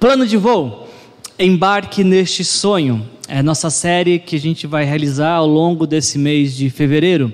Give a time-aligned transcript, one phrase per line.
[0.00, 0.88] Plano de voo.
[1.38, 3.06] Embarque neste sonho.
[3.28, 7.30] É nossa série que a gente vai realizar ao longo desse mês de fevereiro.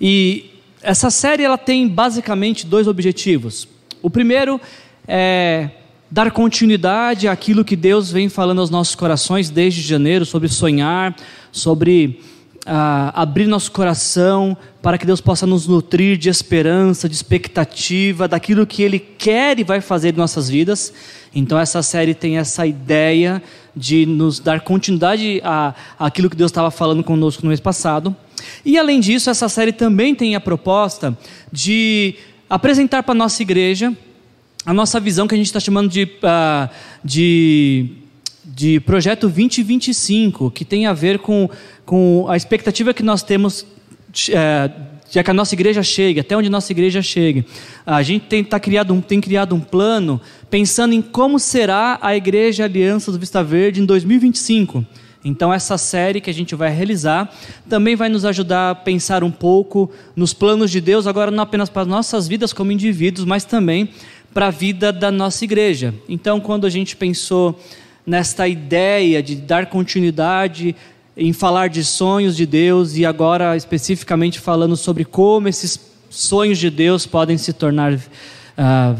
[0.00, 3.66] E essa série ela tem basicamente dois objetivos.
[4.00, 4.60] O primeiro
[5.08, 5.68] é
[6.08, 11.12] dar continuidade àquilo que Deus vem falando aos nossos corações desde janeiro sobre sonhar,
[11.50, 12.20] sobre
[12.66, 18.66] ah, abrir nosso coração para que Deus possa nos nutrir de esperança, de expectativa, daquilo
[18.66, 20.92] que Ele quer e vai fazer em nossas vidas.
[21.34, 23.42] Então, essa série tem essa ideia
[23.74, 28.14] de nos dar continuidade à, àquilo que Deus estava falando conosco no mês passado.
[28.64, 31.16] E, além disso, essa série também tem a proposta
[31.52, 32.16] de
[32.50, 33.92] apresentar para a nossa igreja
[34.64, 36.68] a nossa visão que a gente está chamando de, uh,
[37.04, 38.02] de
[38.56, 41.50] de projeto 2025, que tem a ver com,
[41.86, 43.64] com a expectativa que nós temos
[44.30, 44.70] é,
[45.10, 47.46] de que a nossa igreja chegue, até onde a nossa igreja chegue.
[47.86, 52.16] A gente tem, tá criado um, tem criado um plano pensando em como será a
[52.16, 54.84] Igreja Aliança do Vista Verde em 2025.
[55.24, 57.32] Então, essa série que a gente vai realizar
[57.68, 61.68] também vai nos ajudar a pensar um pouco nos planos de Deus, agora não apenas
[61.68, 63.90] para nossas vidas como indivíduos, mas também
[64.32, 65.94] para a vida da nossa igreja.
[66.08, 67.58] Então, quando a gente pensou
[68.06, 70.76] nesta ideia de dar continuidade
[71.16, 76.68] em falar de sonhos de Deus e agora especificamente falando sobre como esses sonhos de
[76.68, 77.98] Deus podem se tornar uh,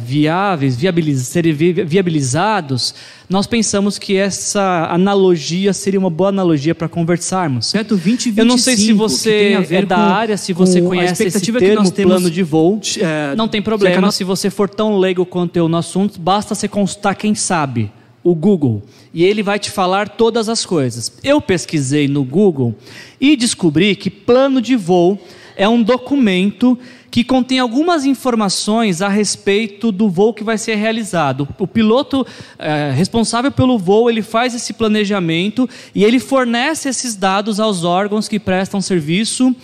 [0.03, 2.94] viáveis, viabiliz serem viabilizados,
[3.28, 7.67] nós pensamos que essa analogia seria uma boa analogia para conversarmos.
[7.67, 11.59] Certo, 2025, Eu não sei se você é da área, se você conhece esse termo,
[11.59, 12.81] que nós temos, plano de voo.
[12.98, 16.69] É, não tem problema, se você for tão leigo quanto eu no assunto, basta você
[16.69, 17.91] consultar quem sabe
[18.27, 18.83] o Google
[19.15, 21.13] e ele vai te falar todas as coisas.
[21.23, 22.75] Eu pesquisei no Google
[23.21, 25.17] e descobri que plano de voo
[25.57, 26.77] é um documento
[27.09, 31.47] que contém algumas informações a respeito do voo que vai ser realizado.
[31.57, 32.27] O piloto
[32.59, 38.27] é, responsável pelo voo ele faz esse planejamento e ele fornece esses dados aos órgãos
[38.27, 39.55] que prestam serviço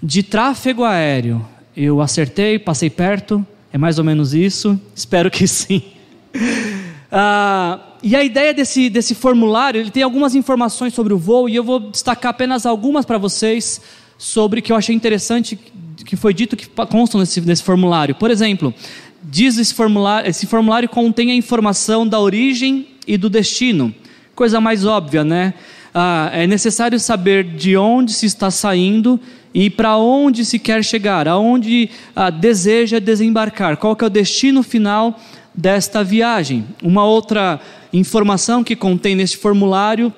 [0.00, 1.44] de tráfego aéreo.
[1.76, 4.80] Eu acertei, passei perto, é mais ou menos isso.
[4.94, 5.82] Espero que sim.
[7.14, 11.54] Ah, e a ideia desse, desse formulário, ele tem algumas informações sobre o voo e
[11.54, 13.80] eu vou destacar apenas algumas para vocês
[14.18, 15.58] sobre que eu achei interessante
[16.04, 18.14] que foi dito que constam nesse, nesse formulário.
[18.14, 18.74] Por exemplo,
[19.22, 23.94] diz esse formulário, esse formulário contém a informação da origem e do destino.
[24.34, 25.54] Coisa mais óbvia, né?
[25.94, 29.20] Ah, é necessário saber de onde se está saindo
[29.54, 34.62] e para onde se quer chegar, aonde ah, deseja desembarcar, qual que é o destino
[34.62, 35.20] final
[35.54, 36.64] desta viagem.
[36.82, 37.60] Uma outra
[37.92, 40.12] informação que contém neste formulário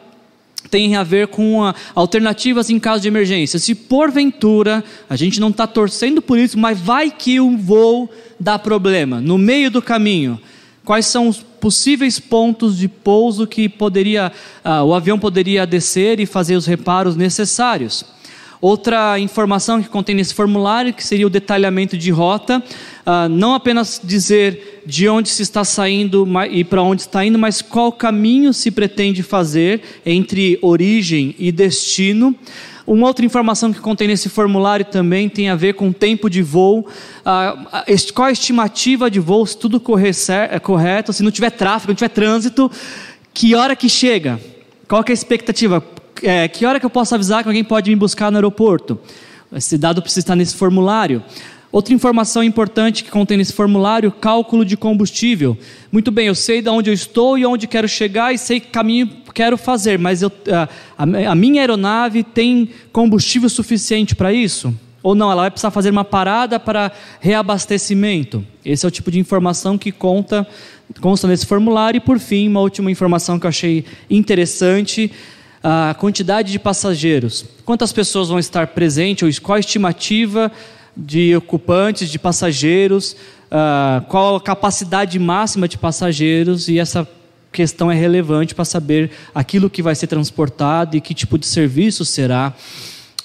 [0.71, 3.59] tem a ver com a, alternativas em caso de emergência.
[3.59, 8.59] Se porventura, a gente não está torcendo por isso, mas vai que o voo dá
[8.59, 10.41] problema no meio do caminho.
[10.85, 14.31] Quais são os possíveis pontos de pouso que poderia,
[14.65, 18.05] uh, o avião poderia descer e fazer os reparos necessários?
[18.65, 22.65] Outra informação que contém nesse formulário, que seria o detalhamento de rota,
[23.05, 27.61] uh, não apenas dizer de onde se está saindo e para onde está indo, mas
[27.61, 32.35] qual caminho se pretende fazer entre origem e destino.
[32.87, 36.89] Uma outra informação que contém nesse formulário também tem a ver com tempo de voo,
[36.89, 40.13] uh, qual a estimativa de voo, se tudo correr
[40.51, 42.71] é correto, se não tiver tráfego, não tiver trânsito,
[43.35, 44.41] que hora que chega?
[44.89, 45.85] Qual é a expectativa?
[46.23, 48.99] É, que hora que eu posso avisar que alguém pode me buscar no aeroporto?
[49.53, 51.23] Esse dado precisa estar nesse formulário.
[51.71, 55.59] Outra informação importante que contém nesse formulário, cálculo de combustível.
[55.91, 58.69] Muito bem, eu sei de onde eu estou e onde quero chegar e sei que
[58.69, 60.31] caminho quero fazer, mas eu,
[60.97, 61.03] a,
[61.33, 64.73] a minha aeronave tem combustível suficiente para isso?
[65.03, 68.47] Ou não, ela vai precisar fazer uma parada para reabastecimento?
[68.65, 70.47] Esse é o tipo de informação que conta,
[71.01, 71.99] consta nesse formulário.
[71.99, 75.11] E por fim, uma última informação que eu achei interessante
[75.67, 77.43] a quantidade de passageiros.
[77.65, 80.53] Quantas pessoas vão estar presentes, qual a estimativa
[80.95, 83.17] de ocupantes, de passageiros,
[83.47, 87.09] uh, qual a capacidade máxima de passageiros, e essa
[87.51, 92.05] questão é relevante para saber aquilo que vai ser transportado e que tipo de serviço
[92.05, 92.53] será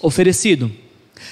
[0.02, 0.72] oferecido.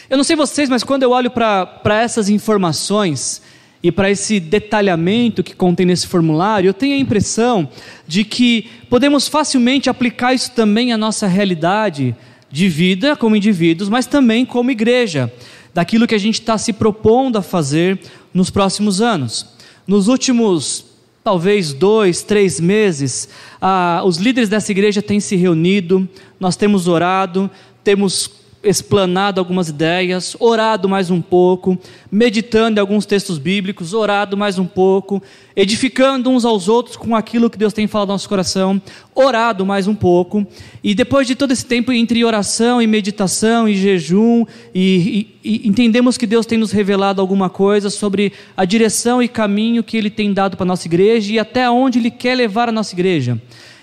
[0.10, 3.42] Eu não sei vocês, mas quando eu olho para essas informações,
[3.82, 7.70] e para esse detalhamento que contém nesse formulário, eu tenho a impressão
[8.08, 12.16] de que podemos facilmente aplicar isso também à nossa realidade
[12.52, 15.32] de vida como indivíduos, mas também como igreja,
[15.74, 18.00] daquilo que a gente está se propondo a fazer
[18.34, 19.46] nos próximos anos.
[19.86, 20.86] Nos últimos,
[21.24, 23.30] talvez, dois, três meses,
[23.62, 26.08] ah, os líderes dessa igreja têm se reunido,
[26.40, 27.50] nós temos orado,
[27.84, 28.28] temos
[28.64, 31.78] explanado algumas ideias, orado mais um pouco,
[32.12, 35.22] meditando em alguns textos bíblicos, orado mais um pouco,
[35.56, 38.82] edificando uns aos outros com aquilo que Deus tem falado no nosso coração,
[39.14, 40.46] orado mais um pouco,
[40.84, 45.68] e depois de todo esse tempo entre oração e meditação e jejum, e, e, e
[45.68, 50.10] entendemos que Deus tem nos revelado alguma coisa sobre a direção e caminho que Ele
[50.10, 53.40] tem dado para a nossa igreja e até onde Ele quer levar a nossa igreja.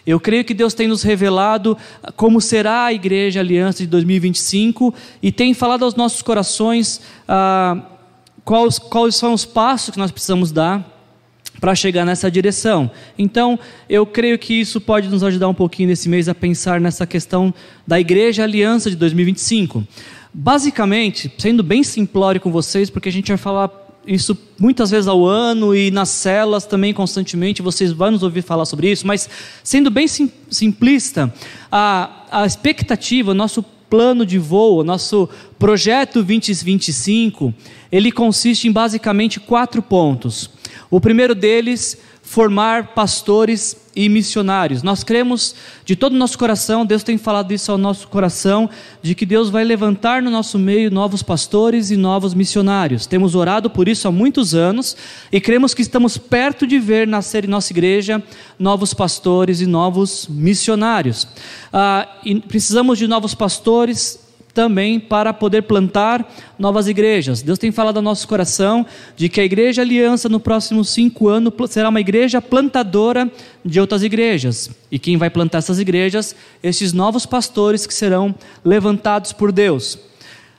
[0.06, 1.76] Eu creio que Deus tem nos revelado
[2.16, 7.80] como será a Igreja Aliança de 2025 e tem falado aos nossos corações ah,
[8.44, 10.92] quais, quais são os passos que nós precisamos dar
[11.60, 12.90] para chegar nessa direção.
[13.16, 13.58] Então,
[13.88, 17.54] eu creio que isso pode nos ajudar um pouquinho nesse mês a pensar nessa questão
[17.86, 19.82] da Igreja Aliança de 2025.
[20.32, 25.24] Basicamente, sendo bem simplório com vocês, porque a gente vai falar isso muitas vezes ao
[25.24, 29.28] ano e nas celas também constantemente, vocês vão nos ouvir falar sobre isso, mas
[29.62, 31.32] sendo bem sim, simplista,
[31.70, 35.28] a, a expectativa, o nosso plano de voo, nosso
[35.58, 37.54] projeto 2025,
[37.92, 40.50] ele consiste em basicamente quatro pontos.
[40.90, 44.82] O primeiro deles formar pastores e missionários.
[44.82, 45.54] Nós cremos
[45.84, 48.68] de todo o nosso coração, Deus tem falado isso ao nosso coração,
[49.02, 53.06] de que Deus vai levantar no nosso meio novos pastores e novos missionários.
[53.06, 54.96] Temos orado por isso há muitos anos
[55.30, 58.22] e cremos que estamos perto de ver nascer em nossa igreja
[58.58, 61.28] novos pastores e novos missionários.
[61.72, 64.23] Ah, e precisamos de novos pastores
[64.54, 67.42] também para poder plantar novas igrejas.
[67.42, 68.86] Deus tem falado ao nosso coração
[69.16, 73.30] de que a Igreja Aliança no próximo cinco anos será uma igreja plantadora
[73.64, 74.70] de outras igrejas.
[74.90, 76.36] E quem vai plantar essas igrejas?
[76.62, 78.34] Esses novos pastores que serão
[78.64, 79.98] levantados por Deus.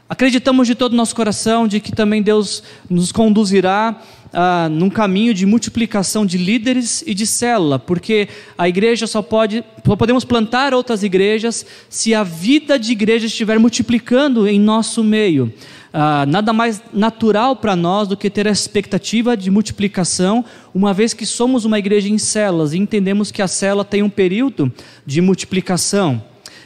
[0.07, 3.99] Acreditamos de todo o nosso coração de que também Deus nos conduzirá
[4.33, 8.27] ah, num caminho de multiplicação de líderes e de célula, porque
[8.57, 13.59] a igreja só pode, só podemos plantar outras igrejas se a vida de igreja estiver
[13.59, 15.53] multiplicando em nosso meio.
[15.93, 20.43] Ah, nada mais natural para nós do que ter a expectativa de multiplicação,
[20.73, 24.09] uma vez que somos uma igreja em células e entendemos que a célula tem um
[24.09, 24.69] período
[25.05, 26.21] de multiplicação.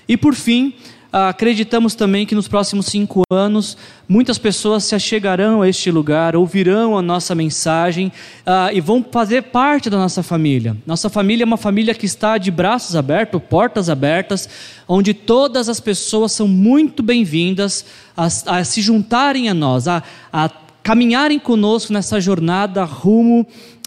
[0.07, 0.73] E por fim,
[1.11, 3.75] acreditamos também que nos próximos cinco anos
[4.07, 8.11] muitas pessoas se achegarão a este lugar, ouvirão a nossa mensagem
[8.45, 10.77] uh, e vão fazer parte da nossa família.
[10.85, 14.47] Nossa família é uma família que está de braços abertos, portas abertas,
[14.87, 17.85] onde todas as pessoas são muito bem-vindas
[18.15, 20.49] a, a, se juntarem a nós, a, a
[20.83, 23.45] caminharem conosco nessa jornada rumo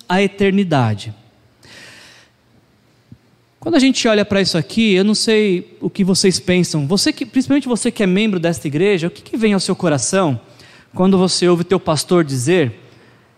[0.08, 1.14] à eternidade.
[3.62, 6.84] Quando a gente olha para isso aqui, eu não sei o que vocês pensam.
[6.88, 9.76] Você que, principalmente você que é membro desta igreja, o que, que vem ao seu
[9.76, 10.40] coração
[10.92, 12.72] quando você ouve teu pastor dizer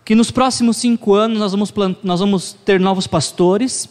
[0.03, 1.71] que nos próximos cinco anos nós vamos,
[2.03, 3.87] nós vamos ter novos pastores,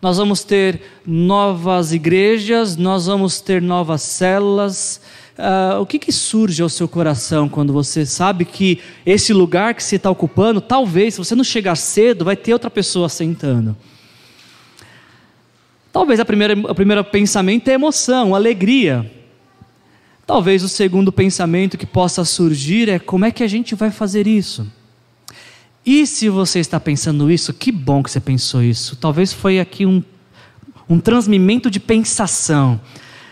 [0.00, 5.02] nós vamos ter novas igrejas, nós vamos ter novas células.
[5.36, 9.84] Uh, o que, que surge ao seu coração quando você sabe que esse lugar que
[9.84, 13.76] você está ocupando, talvez, se você não chegar cedo, vai ter outra pessoa sentando?
[15.92, 19.10] Talvez a primeira, o primeiro pensamento é emoção, alegria.
[20.26, 24.26] Talvez o segundo pensamento que possa surgir é como é que a gente vai fazer
[24.26, 24.70] isso?
[25.86, 28.94] E se você está pensando isso, que bom que você pensou isso.
[28.96, 30.02] Talvez foi aqui um,
[30.86, 32.78] um transmimento de pensação.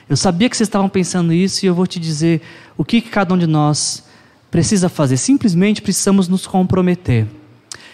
[0.08, 2.41] Eu sabia que vocês estavam pensando isso e eu vou te dizer
[2.79, 4.05] o que, que cada um de nós
[4.50, 5.19] precisa fazer.
[5.19, 7.26] Simplesmente precisamos nos comprometer.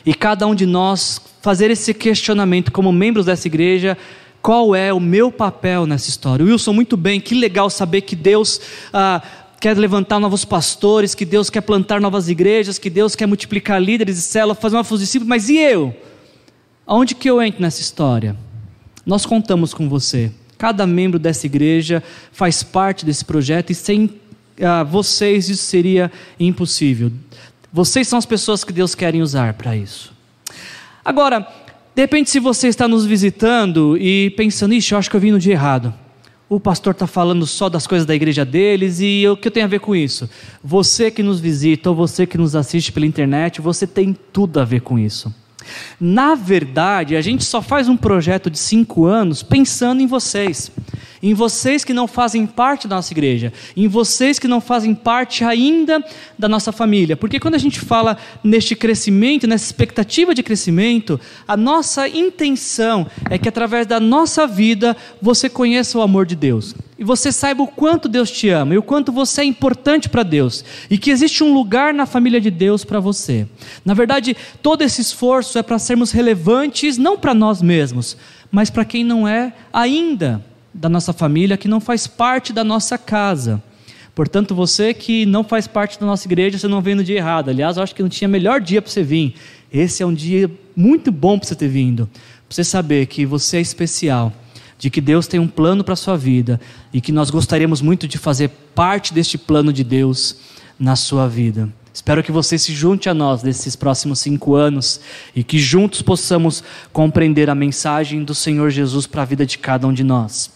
[0.06, 3.98] E cada um de nós fazer esse questionamento como membros dessa igreja
[4.42, 6.44] qual é o meu papel nessa história?
[6.44, 8.60] Wilson, muito bem, que legal saber que Deus
[8.92, 9.22] ah,
[9.60, 14.16] quer levantar novos pastores, que Deus quer plantar novas igrejas, que Deus quer multiplicar líderes
[14.16, 15.94] de célula, fazer novos discípulos, mas e eu?
[16.84, 18.36] Aonde que eu entro nessa história?
[19.06, 20.32] Nós contamos com você.
[20.58, 22.02] Cada membro dessa igreja
[22.32, 24.10] faz parte desse projeto e sem
[24.60, 27.12] ah, vocês isso seria impossível.
[27.72, 30.12] Vocês são as pessoas que Deus quer usar para isso.
[31.04, 31.46] Agora,
[31.94, 35.30] de repente, se você está nos visitando e pensando, ixi, eu acho que eu vim
[35.30, 35.92] no dia errado.
[36.48, 39.66] O pastor está falando só das coisas da igreja deles e o que eu tenho
[39.66, 40.28] a ver com isso?
[40.62, 44.64] Você que nos visita ou você que nos assiste pela internet, você tem tudo a
[44.64, 45.34] ver com isso.
[46.00, 50.70] Na verdade, a gente só faz um projeto de cinco anos pensando em vocês
[51.22, 55.44] em vocês que não fazem parte da nossa igreja, em vocês que não fazem parte
[55.44, 56.04] ainda
[56.36, 57.16] da nossa família.
[57.16, 63.38] Porque quando a gente fala neste crescimento, nessa expectativa de crescimento, a nossa intenção é
[63.38, 66.74] que através da nossa vida você conheça o amor de Deus.
[67.02, 70.22] E você saiba o quanto Deus te ama e o quanto você é importante para
[70.22, 70.64] Deus.
[70.88, 73.44] E que existe um lugar na família de Deus para você.
[73.84, 78.16] Na verdade, todo esse esforço é para sermos relevantes não para nós mesmos,
[78.52, 80.40] mas para quem não é ainda
[80.72, 83.60] da nossa família, que não faz parte da nossa casa.
[84.14, 87.48] Portanto, você que não faz parte da nossa igreja, você não vem no dia errado.
[87.48, 89.34] Aliás, eu acho que não tinha melhor dia para você vir.
[89.72, 92.08] Esse é um dia muito bom para você ter vindo.
[92.46, 94.32] Para você saber que você é especial,
[94.82, 96.60] de que Deus tem um plano para a sua vida
[96.92, 100.34] e que nós gostaríamos muito de fazer parte deste plano de Deus
[100.76, 101.68] na sua vida.
[101.94, 105.00] Espero que você se junte a nós nesses próximos cinco anos
[105.36, 109.86] e que juntos possamos compreender a mensagem do Senhor Jesus para a vida de cada
[109.86, 110.50] um de nós.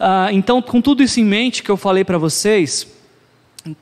[0.00, 2.86] Ah, então, com tudo isso em mente que eu falei para vocês,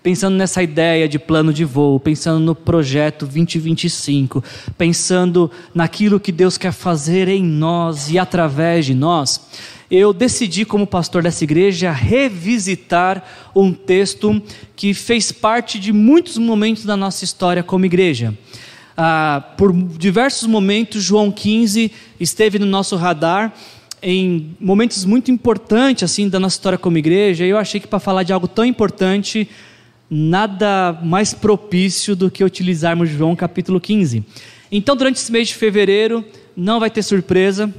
[0.02, 4.42] pensando nessa ideia de plano de voo, pensando no projeto 2025,
[4.78, 9.40] pensando naquilo que Deus quer fazer em nós e através de nós,
[9.90, 13.24] eu decidi, como pastor dessa igreja, revisitar
[13.54, 14.40] um texto
[14.76, 18.32] que fez parte de muitos momentos da nossa história como igreja.
[18.96, 23.52] Ah, por diversos momentos, João 15 esteve no nosso radar
[24.02, 28.00] em momentos muito importantes assim da nossa história como igreja, e eu achei que para
[28.00, 29.48] falar de algo tão importante,
[30.14, 34.22] nada mais propício do que utilizarmos João capítulo 15.
[34.70, 36.22] Então, durante esse mês de fevereiro,
[36.54, 37.72] não vai ter surpresa,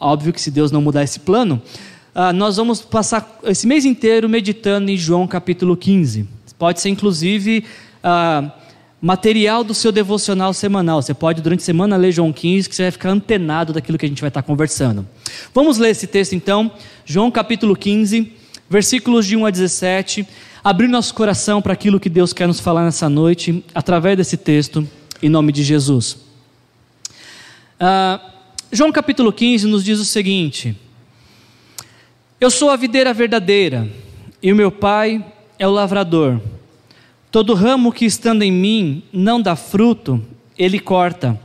[0.00, 1.60] óbvio que se Deus não mudar esse plano,
[2.14, 6.26] uh, nós vamos passar esse mês inteiro meditando em João capítulo 15.
[6.58, 7.66] Pode ser inclusive
[8.02, 8.50] uh,
[8.98, 11.02] material do seu devocional semanal.
[11.02, 14.06] Você pode, durante a semana, ler João 15, que você vai ficar antenado daquilo que
[14.06, 15.06] a gente vai estar conversando.
[15.52, 16.72] Vamos ler esse texto então,
[17.04, 18.32] João capítulo 15,
[18.70, 20.26] versículos de 1 a 17
[20.64, 24.88] abrir nosso coração para aquilo que Deus quer nos falar nessa noite, através desse texto,
[25.22, 26.16] em nome de Jesus.
[27.78, 28.18] Uh,
[28.72, 30.74] João capítulo 15 nos diz o seguinte:
[32.40, 33.86] Eu sou a videira verdadeira,
[34.42, 35.22] e o meu pai
[35.58, 36.40] é o lavrador.
[37.30, 40.24] Todo ramo que estando em mim não dá fruto,
[40.56, 41.38] ele corta.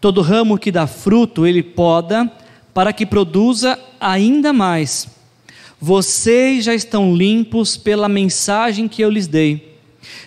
[0.00, 2.30] Todo ramo que dá fruto, ele poda,
[2.72, 5.13] para que produza ainda mais.
[5.86, 9.76] Vocês já estão limpos pela mensagem que eu lhes dei.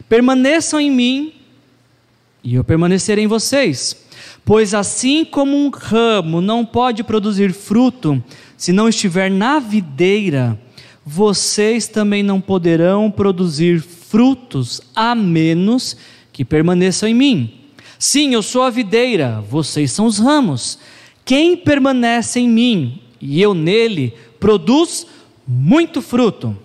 [0.08, 1.34] Permaneçam em mim
[2.44, 4.06] e eu permanecerei em vocês.
[4.46, 8.24] Pois assim como um ramo não pode produzir fruto
[8.56, 10.62] se não estiver na videira,
[11.04, 15.98] vocês também não poderão produzir frutos a menos
[16.32, 17.54] que permaneçam em mim.
[17.98, 20.78] Sim, eu sou a videira, vocês são os ramos.
[21.26, 25.08] Quem permanece em mim e eu nele, produz
[25.48, 26.58] muito fruto,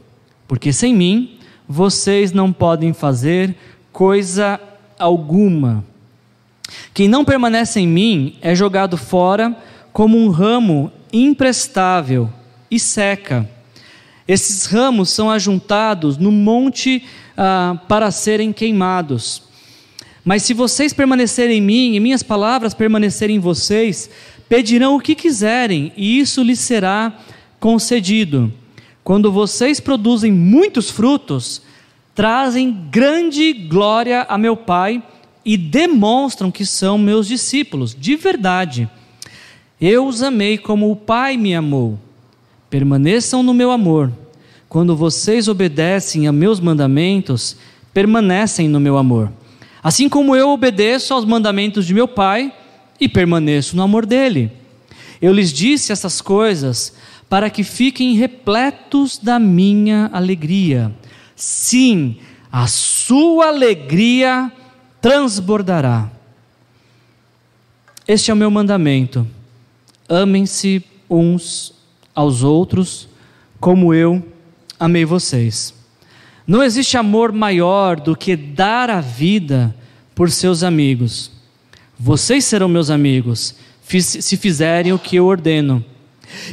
[0.49, 3.55] porque sem mim vocês não podem fazer
[3.93, 4.61] coisa
[4.99, 5.85] alguma.
[6.93, 9.57] Quem não permanece em mim é jogado fora
[9.93, 12.31] como um ramo imprestável
[12.71, 13.49] e seca.
[14.27, 17.05] Esses ramos são ajuntados no monte
[17.37, 19.43] ah, para serem queimados.
[20.25, 24.09] Mas se vocês permanecerem em mim e minhas palavras permanecerem em vocês,
[24.49, 27.13] pedirão o que quiserem e isso lhes será
[27.59, 28.53] concedido.
[29.05, 31.63] Quando vocês produzem muitos frutos,
[32.15, 35.03] trazem grande glória a meu Pai
[35.45, 38.89] e demonstram que são meus discípulos, de verdade.
[39.81, 41.99] Eu os amei como o Pai me amou.
[42.71, 44.13] Permaneçam no meu amor.
[44.69, 47.57] Quando vocês obedecem a meus mandamentos,
[47.93, 49.33] permanecem no meu amor.
[49.83, 52.53] Assim como eu obedeço aos mandamentos de meu Pai
[53.01, 54.53] e permaneço no amor dele.
[55.21, 56.95] Eu lhes disse essas coisas
[57.33, 60.95] para que fiquem repletos da minha alegria.
[61.35, 62.19] Sim,
[62.53, 64.53] a sua alegria
[65.01, 66.11] transbordará.
[68.07, 69.27] Este é o meu mandamento.
[70.07, 71.73] Amem-se uns
[72.15, 73.09] aos outros,
[73.59, 74.23] como eu
[74.79, 75.73] amei vocês.
[76.47, 79.75] Não existe amor maior do que dar a vida
[80.15, 81.31] por seus amigos.
[81.99, 83.55] Vocês serão meus amigos,
[83.89, 85.83] se fizerem o que eu ordeno.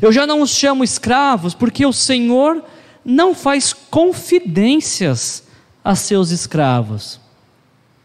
[0.01, 2.63] Eu já não os chamo escravos, porque o Senhor
[3.03, 5.43] não faz confidências
[5.83, 7.19] a seus escravos.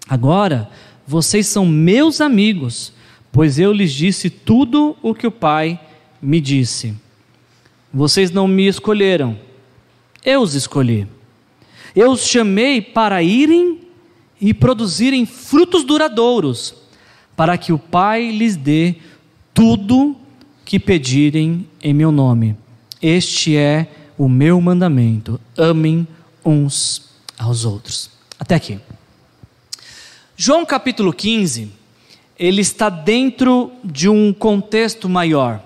[0.09, 0.71] Agora,
[1.07, 2.93] vocês são meus amigos,
[3.33, 5.81] pois eu lhes disse tudo o que o Pai
[6.21, 6.95] me disse.
[7.93, 9.38] Vocês não me escolheram,
[10.25, 11.07] eu os escolhi.
[11.95, 13.81] Eu os chamei para irem
[14.40, 16.75] e produzirem frutos duradouros,
[17.37, 18.97] para que o Pai lhes dê
[19.52, 20.16] tudo
[20.64, 22.56] que pedirem em meu nome.
[23.00, 26.06] Este é o meu mandamento: amem
[26.44, 28.11] uns aos outros.
[28.38, 28.78] Até aqui.
[30.37, 31.71] João capítulo 15,
[32.38, 35.62] ele está dentro de um contexto maior,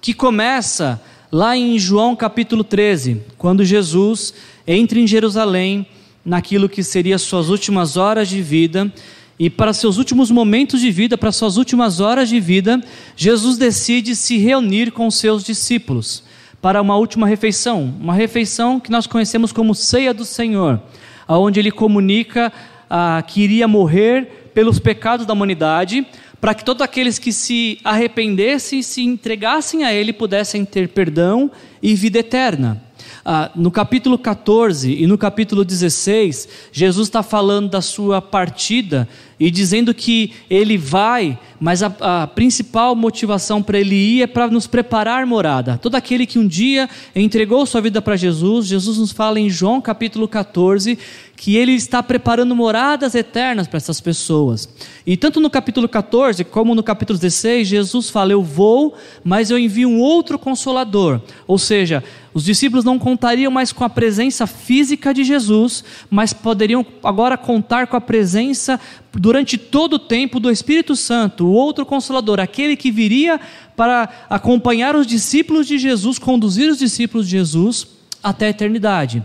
[0.00, 4.32] que começa lá em João capítulo 13, quando Jesus
[4.66, 5.86] entra em Jerusalém,
[6.24, 8.92] naquilo que seria suas últimas horas de vida,
[9.38, 12.82] e para seus últimos momentos de vida, para suas últimas horas de vida,
[13.16, 16.24] Jesus decide se reunir com seus discípulos
[16.60, 20.82] para uma última refeição, uma refeição que nós conhecemos como ceia do Senhor,
[21.26, 22.52] aonde ele comunica
[22.90, 26.04] ah, que iria morrer pelos pecados da humanidade,
[26.40, 31.50] para que todos aqueles que se arrependessem e se entregassem a Ele pudessem ter perdão
[31.82, 32.82] e vida eterna.
[33.24, 39.50] Ah, no capítulo 14 e no capítulo 16, Jesus está falando da sua partida e
[39.50, 44.66] dizendo que ele vai, mas a, a principal motivação para ele ir é para nos
[44.66, 45.78] preparar morada.
[45.78, 49.80] Todo aquele que um dia entregou sua vida para Jesus, Jesus nos fala em João
[49.80, 50.98] capítulo 14
[51.38, 54.68] que ele está preparando moradas eternas para essas pessoas.
[55.06, 59.56] E tanto no capítulo 14 como no capítulo 16, Jesus fala: Eu vou, mas eu
[59.58, 61.20] envio um outro consolador.
[61.46, 62.02] Ou seja,
[62.34, 67.86] os discípulos não contariam mais com a presença física de Jesus, mas poderiam agora contar
[67.86, 68.78] com a presença
[69.12, 73.40] durante todo o tempo do Espírito Santo, o outro consolador, aquele que viria
[73.76, 77.86] para acompanhar os discípulos de Jesus, conduzir os discípulos de Jesus
[78.22, 79.22] até a eternidade.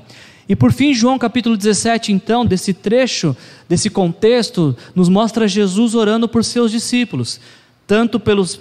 [0.48, 3.36] E por fim, João capítulo 17, então, desse trecho,
[3.68, 7.40] desse contexto, nos mostra Jesus orando por seus discípulos,
[7.88, 8.60] tanto pelos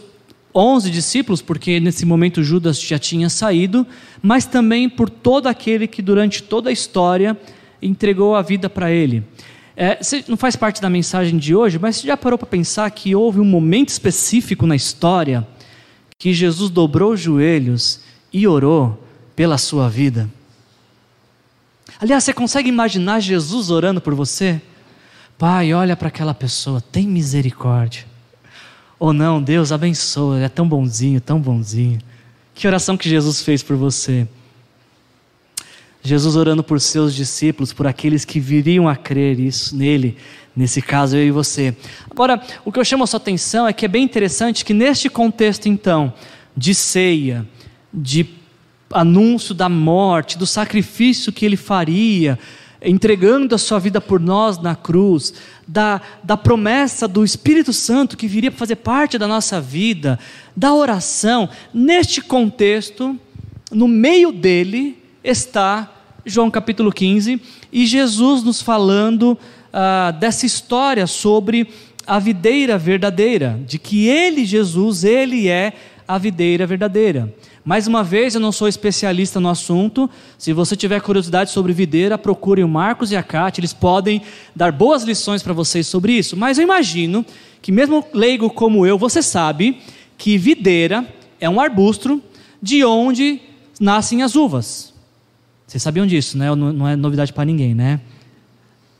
[0.54, 3.86] onze discípulos, porque nesse momento Judas já tinha saído,
[4.22, 7.36] mas também por todo aquele que durante toda a história
[7.80, 9.24] entregou a vida para ele.
[9.76, 9.98] É,
[10.28, 13.40] não faz parte da mensagem de hoje, mas você já parou para pensar que houve
[13.40, 15.46] um momento específico na história
[16.18, 18.00] que Jesus dobrou os joelhos
[18.32, 19.02] e orou
[19.34, 20.28] pela sua vida?
[21.98, 24.60] Aliás, você consegue imaginar Jesus orando por você?
[25.38, 28.04] Pai, olha para aquela pessoa, tem misericórdia.
[28.98, 31.98] Ou não, Deus abençoa, é tão bonzinho, tão bonzinho.
[32.54, 34.28] Que oração que Jesus fez por você?
[36.02, 40.16] Jesus orando por seus discípulos, por aqueles que viriam a crer isso nele,
[40.54, 41.76] nesse caso eu e você.
[42.10, 45.08] Agora, o que eu chamo a sua atenção é que é bem interessante que neste
[45.08, 46.12] contexto então
[46.56, 47.46] de ceia,
[47.94, 48.26] de
[48.92, 52.36] anúncio da morte, do sacrifício que ele faria,
[52.84, 55.32] entregando a sua vida por nós na cruz,
[55.66, 60.18] da, da promessa do Espírito Santo que viria para fazer parte da nossa vida,
[60.56, 63.16] da oração, neste contexto,
[63.70, 65.92] no meio dele está
[66.24, 67.40] João capítulo 15
[67.72, 69.38] e Jesus nos falando
[69.72, 71.68] ah, dessa história sobre
[72.06, 75.72] a videira verdadeira, de que ele, Jesus, ele é
[76.06, 77.32] a videira verdadeira.
[77.64, 80.10] Mais uma vez, eu não sou especialista no assunto.
[80.36, 84.20] Se você tiver curiosidade sobre videira, procure o Marcos e a Kátia, eles podem
[84.54, 86.36] dar boas lições para vocês sobre isso.
[86.36, 87.24] Mas eu imagino
[87.60, 89.80] que, mesmo leigo como eu, você sabe
[90.18, 91.06] que videira
[91.40, 92.20] é um arbusto
[92.60, 93.40] de onde
[93.80, 94.91] nascem as uvas.
[95.72, 96.54] Vocês sabiam disso, né?
[96.54, 97.98] Não é novidade para ninguém, né?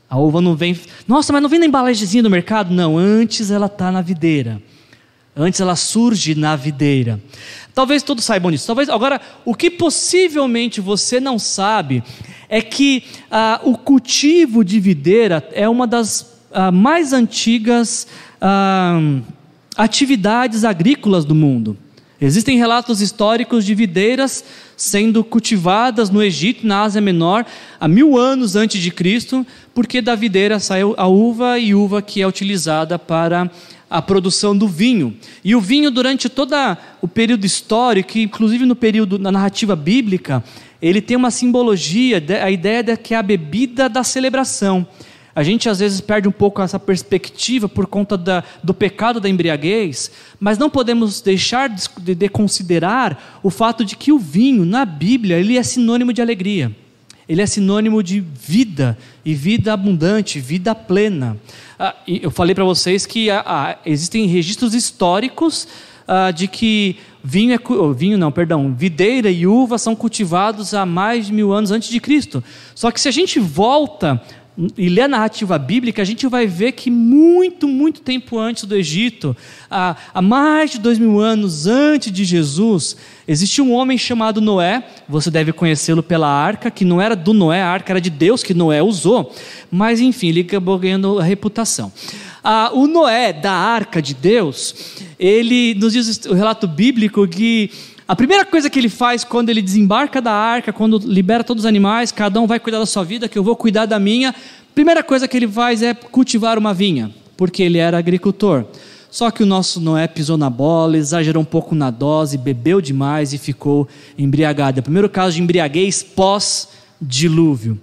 [0.09, 0.75] A uva não vem.
[1.07, 2.73] Nossa, mas não vem na embalagemzinha do mercado?
[2.73, 4.59] Não, antes ela está na videira.
[5.37, 7.21] Antes ela surge na videira.
[7.75, 8.65] Talvez todos saibam disso.
[8.65, 12.03] Talvez agora o que possivelmente você não sabe
[12.49, 18.07] é que ah, o cultivo de videira é uma das ah, mais antigas
[18.41, 18.99] ah,
[19.77, 21.77] atividades agrícolas do mundo.
[22.25, 24.45] Existem relatos históricos de videiras
[24.77, 27.45] sendo cultivadas no Egito, na Ásia Menor,
[27.77, 32.21] há mil anos antes de Cristo, porque da videira saiu a uva e uva que
[32.21, 33.51] é utilizada para
[33.89, 35.17] a produção do vinho.
[35.43, 36.55] E o vinho, durante todo
[37.01, 40.41] o período histórico, inclusive no período da narrativa bíblica,
[40.81, 44.87] ele tem uma simbologia, a ideia de que é a bebida da celebração.
[45.35, 49.27] A gente às vezes perde um pouco essa perspectiva por conta da, do pecado da
[49.27, 54.85] embriaguez, mas não podemos deixar de, de considerar o fato de que o vinho, na
[54.85, 56.71] Bíblia, ele é sinônimo de alegria.
[57.27, 61.37] Ele é sinônimo de vida, e vida abundante, vida plena.
[61.79, 65.67] Ah, eu falei para vocês que ah, ah, existem registros históricos
[66.07, 67.59] ah, de que vinho, é,
[67.95, 71.99] vinho não, perdão, videira e uva são cultivados há mais de mil anos antes de
[71.99, 72.43] Cristo.
[72.75, 74.21] Só que se a gente volta
[74.77, 78.75] e ler a narrativa bíblica, a gente vai ver que muito, muito tempo antes do
[78.75, 79.35] Egito,
[79.69, 82.95] há, há mais de dois mil anos antes de Jesus,
[83.27, 87.63] existia um homem chamado Noé, você deve conhecê-lo pela arca, que não era do Noé,
[87.63, 89.33] a arca era de Deus que Noé usou,
[89.71, 91.91] mas enfim, ele acabou ganhando a reputação.
[92.43, 94.75] Ah, o Noé da arca de Deus,
[95.17, 97.71] ele nos diz o relato bíblico que
[98.07, 101.65] a primeira coisa que ele faz quando ele desembarca da arca, quando libera todos os
[101.67, 104.35] animais, cada um vai cuidar da sua vida, que eu vou cuidar da minha.
[104.75, 108.65] Primeira coisa que ele faz é cultivar uma vinha, porque ele era agricultor.
[109.09, 113.31] Só que o nosso Noé pisou na bola, exagerou um pouco na dose, bebeu demais
[113.31, 113.87] e ficou
[114.17, 114.79] embriagado.
[114.79, 117.79] É o primeiro caso de embriaguez pós-dilúvio.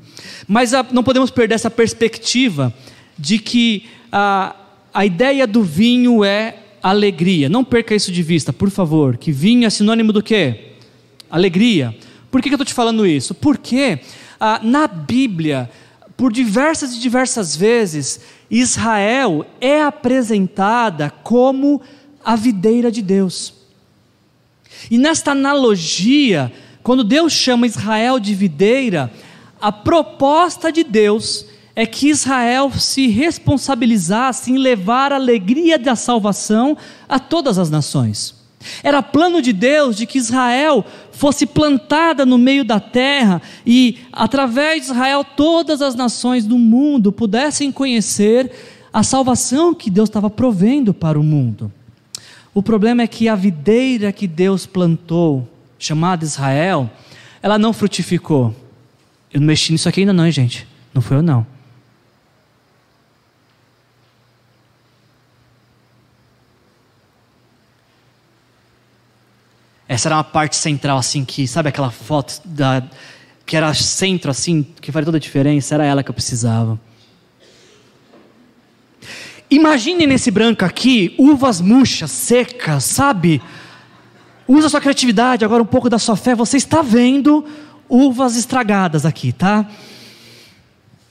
[0.46, 2.74] Mas a, não podemos perder essa perspectiva
[3.16, 4.56] de que a,
[4.92, 7.48] a ideia do vinho é alegria.
[7.48, 9.16] Não perca isso de vista, por favor.
[9.16, 10.70] Que vinho é sinônimo do quê?
[11.30, 11.96] alegria.
[12.30, 13.34] Por que, eu estou te falando isso?
[13.34, 14.00] Porque
[14.38, 15.70] ah, na Bíblia,
[16.16, 21.80] por diversas e diversas vezes, Israel é apresentada como
[22.24, 23.54] a videira de Deus.
[24.90, 29.12] E nesta analogia, quando Deus chama Israel de videira,
[29.60, 36.76] a proposta de Deus é que Israel se responsabilizasse em levar a alegria da salvação
[37.08, 38.34] a todas as nações.
[38.82, 44.82] Era plano de Deus de que Israel fosse plantada no meio da terra e, através
[44.82, 48.50] de Israel, todas as nações do mundo pudessem conhecer
[48.92, 51.72] a salvação que Deus estava provendo para o mundo.
[52.52, 56.90] O problema é que a videira que Deus plantou, chamada Israel,
[57.42, 58.54] ela não frutificou.
[59.32, 60.66] Eu não mexi nisso aqui ainda não, hein, gente.
[60.92, 61.46] Não foi eu não.
[69.90, 72.80] Essa era uma parte central, assim, que, sabe aquela foto da,
[73.44, 75.74] que era centro, assim, que faz toda a diferença?
[75.74, 76.78] Era ela que eu precisava.
[79.50, 83.42] Imagine nesse branco aqui uvas murchas, secas, sabe?
[84.46, 86.36] Usa sua criatividade, agora um pouco da sua fé.
[86.36, 87.44] Você está vendo
[87.88, 89.68] uvas estragadas aqui, tá?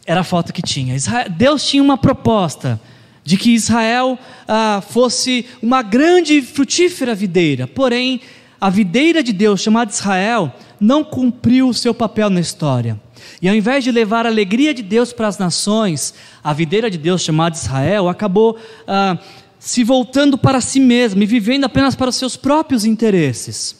[0.06, 0.96] Era a foto que tinha.
[1.32, 2.80] Deus tinha uma proposta
[3.26, 8.22] de que Israel ah, fosse uma grande frutífera videira, porém
[8.60, 13.00] a videira de Deus, chamada Israel, não cumpriu o seu papel na história.
[13.41, 16.98] E ao invés de levar a alegria de Deus para as nações, a videira de
[16.98, 19.17] Deus, chamada Israel, acabou ah,
[19.58, 23.78] se voltando para si mesma e vivendo apenas para os seus próprios interesses.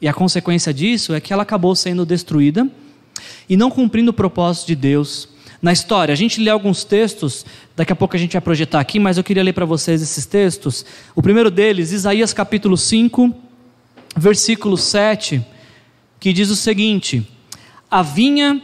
[0.00, 2.68] E a consequência disso é que ela acabou sendo destruída
[3.48, 5.28] e não cumprindo o propósito de Deus
[5.60, 6.12] na história.
[6.12, 7.44] A gente lê alguns textos,
[7.76, 10.24] daqui a pouco a gente vai projetar aqui, mas eu queria ler para vocês esses
[10.24, 10.84] textos.
[11.16, 13.47] O primeiro deles, Isaías capítulo 5
[14.18, 15.44] versículo 7,
[16.18, 17.26] que diz o seguinte:
[17.90, 18.60] A vinha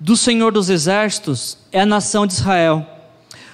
[0.00, 2.86] do Senhor dos Exércitos é a nação de Israel.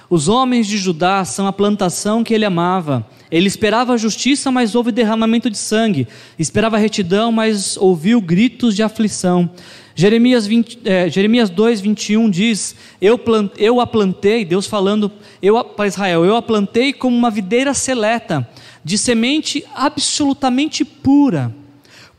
[0.09, 3.07] Os homens de Judá são a plantação que ele amava.
[3.31, 6.05] Ele esperava justiça, mas houve derramamento de sangue.
[6.37, 9.49] Esperava retidão, mas ouviu gritos de aflição.
[9.95, 15.09] Jeremias, 20, é, Jeremias 2, 21 diz: eu, plant, eu a plantei, Deus falando
[15.41, 18.45] eu, para Israel, eu a plantei como uma videira seleta
[18.83, 21.53] de semente absolutamente pura.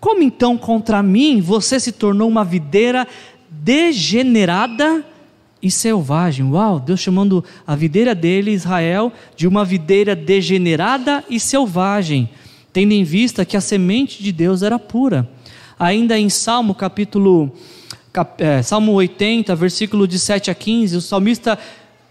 [0.01, 3.07] Como então contra mim você se tornou uma videira
[3.49, 5.05] degenerada
[5.63, 6.45] e selvagem?
[6.51, 12.29] Uau, Deus chamando a videira dele, Israel, de uma videira degenerada e selvagem,
[12.73, 15.31] tendo em vista que a semente de Deus era pura.
[15.79, 17.53] Ainda em Salmo capítulo
[18.13, 21.59] cap, é, Salmo 80, versículo de 7 a 15, o salmista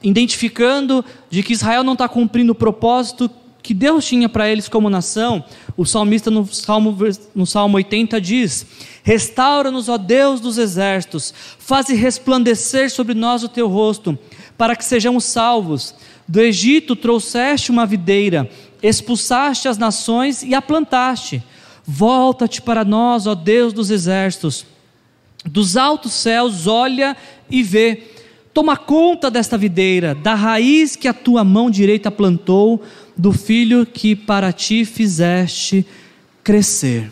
[0.02, 3.30] identificando de que Israel não está cumprindo o propósito
[3.62, 5.44] que Deus tinha para eles como nação,
[5.78, 6.98] o salmista no Salmo,
[7.36, 8.66] no Salmo 80 diz:
[9.04, 14.18] Restaura-nos, ó Deus dos exércitos, faze resplandecer sobre nós o teu rosto,
[14.58, 15.94] para que sejamos salvos.
[16.28, 18.50] Do Egito trouxeste uma videira,
[18.82, 21.44] expulsaste as nações e a plantaste.
[21.86, 24.66] Volta-te para nós, ó Deus dos exércitos.
[25.46, 27.18] Dos altos céus, olha
[27.50, 28.04] e vê.
[28.54, 32.84] Toma conta desta videira, da raiz que a tua mão direita plantou
[33.18, 35.86] do filho que para ti fizeste
[36.44, 37.12] crescer.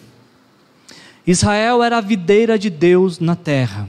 [1.26, 3.88] Israel era a videira de Deus na terra,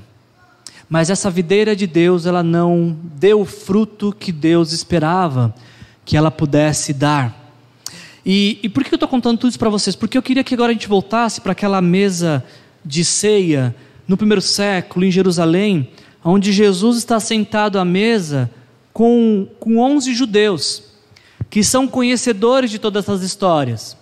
[0.88, 5.54] mas essa videira de Deus ela não deu o fruto que Deus esperava
[6.04, 7.38] que ela pudesse dar.
[8.26, 9.96] E, e por que eu estou contando tudo isso para vocês?
[9.96, 12.44] Porque eu queria que agora a gente voltasse para aquela mesa
[12.84, 13.74] de ceia
[14.06, 15.88] no primeiro século em Jerusalém,
[16.22, 18.50] onde Jesus está sentado à mesa
[18.92, 20.89] com, com 11 judeus
[21.48, 23.96] que são conhecedores de todas essas histórias.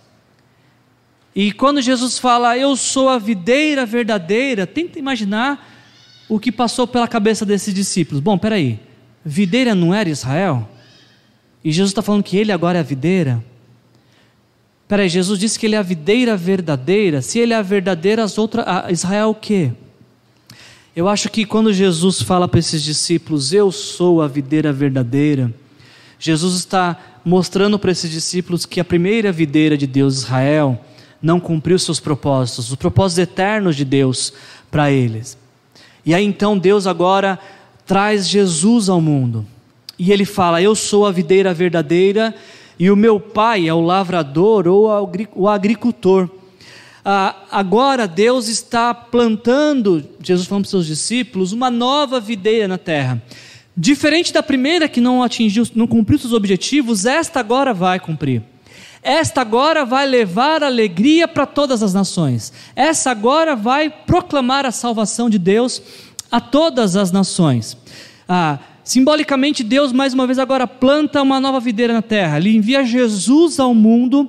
[1.34, 5.76] E quando Jesus fala, Eu sou a videira verdadeira, tenta imaginar
[6.28, 8.22] o que passou pela cabeça desses discípulos.
[8.22, 8.80] Bom, peraí,
[9.24, 10.68] videira não era Israel?
[11.64, 13.42] E Jesus está falando que ele agora é a videira?
[14.86, 17.20] Peraí, Jesus disse que ele é a videira verdadeira.
[17.20, 19.72] Se ele é a verdadeira, as outras, Israel é o quê?
[20.96, 25.54] Eu acho que quando Jesus fala para esses discípulos, eu sou a videira verdadeira,
[26.18, 30.78] Jesus está mostrando para esses discípulos que a primeira videira de Deus, Israel,
[31.20, 34.32] não cumpriu seus propósitos, os propósitos eternos de Deus
[34.70, 35.36] para eles.
[36.04, 37.38] E aí então Deus agora
[37.86, 39.44] traz Jesus ao mundo.
[39.98, 42.34] E ele fala: Eu sou a videira verdadeira
[42.78, 44.88] e o meu pai é o lavrador ou
[45.34, 46.30] o agricultor.
[47.04, 52.78] Ah, agora Deus está plantando, Jesus falando para os seus discípulos, uma nova videira na
[52.78, 53.22] terra.
[53.80, 58.42] Diferente da primeira que não atingiu, não cumpriu seus objetivos, esta agora vai cumprir.
[59.00, 62.52] esta agora vai levar alegria para todas as nações.
[62.74, 65.80] Essa agora vai proclamar a salvação de Deus
[66.28, 67.76] a todas as nações.
[68.28, 72.38] Ah, simbolicamente, Deus mais uma vez agora planta uma nova videira na terra.
[72.38, 74.28] Ele envia Jesus ao mundo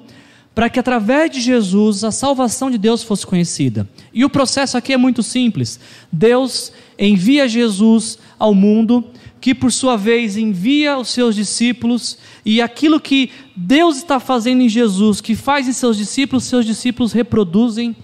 [0.53, 3.89] para que através de Jesus a salvação de Deus fosse conhecida.
[4.13, 5.79] E o processo aqui é muito simples.
[6.11, 9.05] Deus envia Jesus ao mundo,
[9.41, 14.69] que por sua vez envia os seus discípulos, e aquilo que Deus está fazendo em
[14.69, 17.95] Jesus, que faz em seus discípulos, seus discípulos reproduzem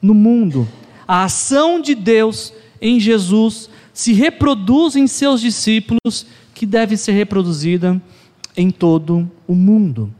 [0.00, 0.66] no mundo.
[1.06, 8.00] A ação de Deus em Jesus se reproduz em seus discípulos, que deve ser reproduzida
[8.56, 10.12] em todo o mundo.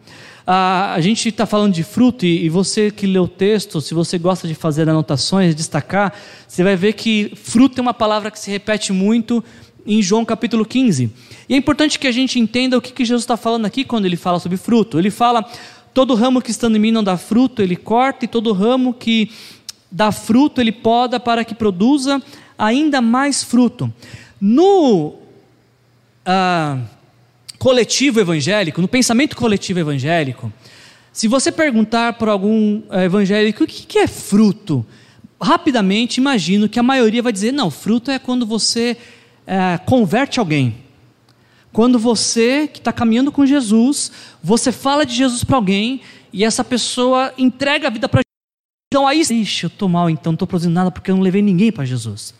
[0.46, 3.94] Ah, a gente está falando de fruto, e, e você que lê o texto, se
[3.94, 6.12] você gosta de fazer anotações, destacar,
[6.46, 9.42] você vai ver que fruto é uma palavra que se repete muito
[9.87, 11.11] em João capítulo 15.
[11.49, 14.07] E é importante que a gente entenda o que, que Jesus está falando aqui quando
[14.07, 14.99] ele fala sobre fruto.
[14.99, 15.45] Ele fala:
[15.92, 19.31] todo ramo que está em mim não dá fruto, ele corta, e todo ramo que
[19.90, 22.23] dá fruto, ele poda para que produza
[22.59, 23.92] ainda mais fruto.
[24.40, 25.14] No.
[26.25, 26.79] Ah,
[27.62, 30.53] coletivo evangélico, no pensamento coletivo evangélico,
[31.12, 34.85] se você perguntar para algum eh, evangélico o que é fruto,
[35.40, 38.97] rapidamente imagino que a maioria vai dizer: não, fruto é quando você
[39.46, 40.76] é, converte alguém.
[41.72, 46.02] Quando você, que está caminhando com Jesus, você fala de Jesus para alguém
[46.33, 48.33] e essa pessoa entrega a vida para Jesus.
[48.92, 51.40] Então aí, ixi, eu estou mal, então não estou produzindo nada porque eu não levei
[51.40, 52.35] ninguém para Jesus.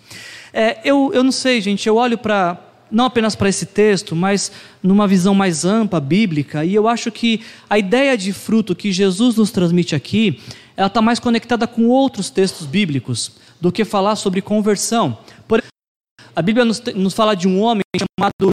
[0.53, 2.59] É, eu, eu não sei, gente, eu olho para
[2.91, 7.41] não apenas para esse texto, mas numa visão mais ampla, bíblica, e eu acho que
[7.69, 10.39] a ideia de fruto que Jesus nos transmite aqui,
[10.77, 15.17] ela está mais conectada com outros textos bíblicos do que falar sobre conversão.
[16.35, 18.51] A Bíblia nos, nos fala de um homem chamado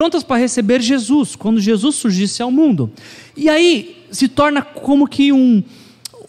[0.00, 2.90] prontas para receber Jesus, quando Jesus surgisse ao mundo.
[3.36, 5.62] E aí se torna como que um,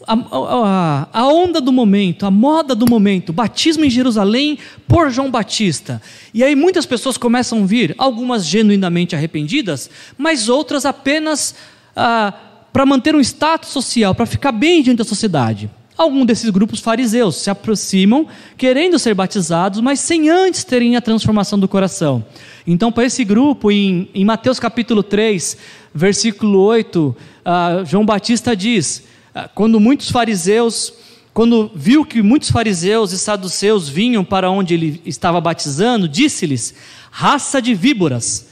[0.08, 5.30] a, a, a, onda do momento, a moda do momento, batismo em Jerusalém por João
[5.30, 6.02] Batista.
[6.34, 11.54] E aí muitas pessoas começam a vir, algumas genuinamente arrependidas, mas outras apenas
[11.95, 12.34] ah,
[12.73, 15.69] para manter um status social, para ficar bem diante da sociedade.
[16.00, 18.26] Alguns desses grupos fariseus se aproximam
[18.58, 22.26] querendo ser batizados, mas sem antes terem a transformação do coração.
[22.66, 25.58] Então, para esse grupo, em, em Mateus capítulo 3,
[25.94, 29.04] versículo 8, ah, João Batista diz
[29.36, 30.94] ah, quando muitos fariseus,
[31.34, 36.76] quando viu que muitos fariseus e saduceus vinham para onde ele estava batizando, disse-lhes:
[37.12, 38.48] raça de víboras,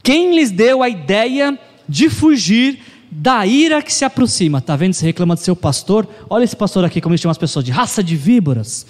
[0.00, 2.78] quem lhes deu a ideia de fugir
[3.10, 4.58] da ira que se aproxima?
[4.58, 4.92] Está vendo?
[4.92, 6.06] Você reclama do seu pastor?
[6.28, 8.86] Olha esse pastor aqui, como ele chama as pessoas, de raça de víboras.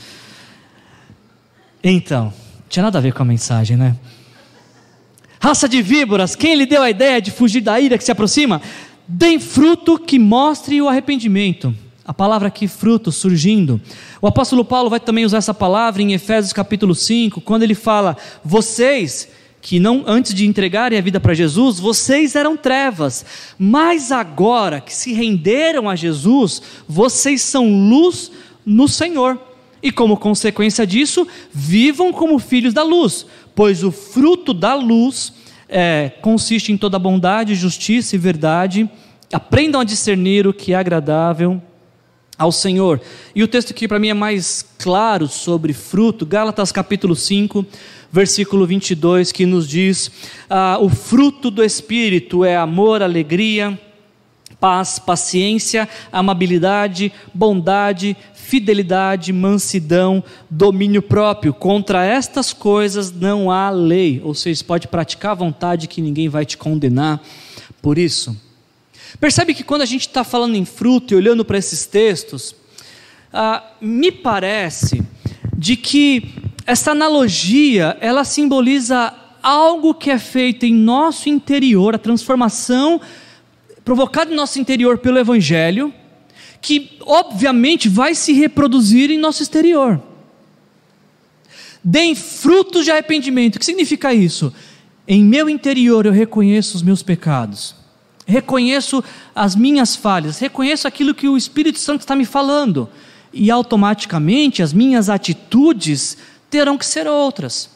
[1.83, 2.33] Então,
[2.68, 3.96] tinha nada a ver com a mensagem, né?
[5.40, 8.61] Raça de víboras, quem lhe deu a ideia de fugir da ira que se aproxima?
[9.07, 11.74] Deem fruto que mostre o arrependimento.
[12.04, 13.81] A palavra aqui, fruto, surgindo.
[14.20, 18.16] O apóstolo Paulo vai também usar essa palavra em Efésios capítulo 5, quando ele fala:
[18.44, 19.28] Vocês
[19.61, 23.25] que não antes de entregarem a vida para Jesus, vocês eram trevas,
[23.59, 28.31] mas agora que se renderam a Jesus, vocês são luz
[28.64, 29.38] no Senhor.
[29.83, 35.33] E como consequência disso, vivam como filhos da luz, pois o fruto da luz
[35.68, 38.88] é, consiste em toda bondade, justiça e verdade.
[39.33, 41.62] Aprendam a discernir o que é agradável
[42.38, 43.01] ao Senhor.
[43.35, 47.66] E o texto que para mim é mais claro sobre fruto, Gálatas capítulo 5,
[48.11, 50.11] versículo 22, que nos diz:
[50.49, 53.79] ah, o fruto do Espírito é amor, alegria,
[54.61, 61.53] paz, paciência, amabilidade, bondade, fidelidade, mansidão, domínio próprio.
[61.53, 64.21] Contra estas coisas não há lei.
[64.25, 67.23] Ou seja, pode praticar à vontade que ninguém vai te condenar
[67.83, 68.37] por isso.
[69.21, 72.55] Percebe que quando a gente está falando em fruto e olhando para esses textos,
[73.33, 75.03] ah, me parece
[75.57, 83.00] de que essa analogia ela simboliza algo que é feito em nosso interior, a transformação
[83.83, 85.94] provocada em nosso interior pelo Evangelho
[86.61, 89.98] que obviamente vai se reproduzir em nosso exterior.
[91.83, 93.57] Deem frutos de arrependimento.
[93.57, 94.52] O que significa isso?
[95.07, 97.74] Em meu interior eu reconheço os meus pecados,
[98.26, 99.02] reconheço
[99.35, 102.90] as minhas falhas, reconheço aquilo que o Espírito Santo está me falando,
[103.33, 106.18] e automaticamente as minhas atitudes
[106.50, 107.70] terão que ser outras.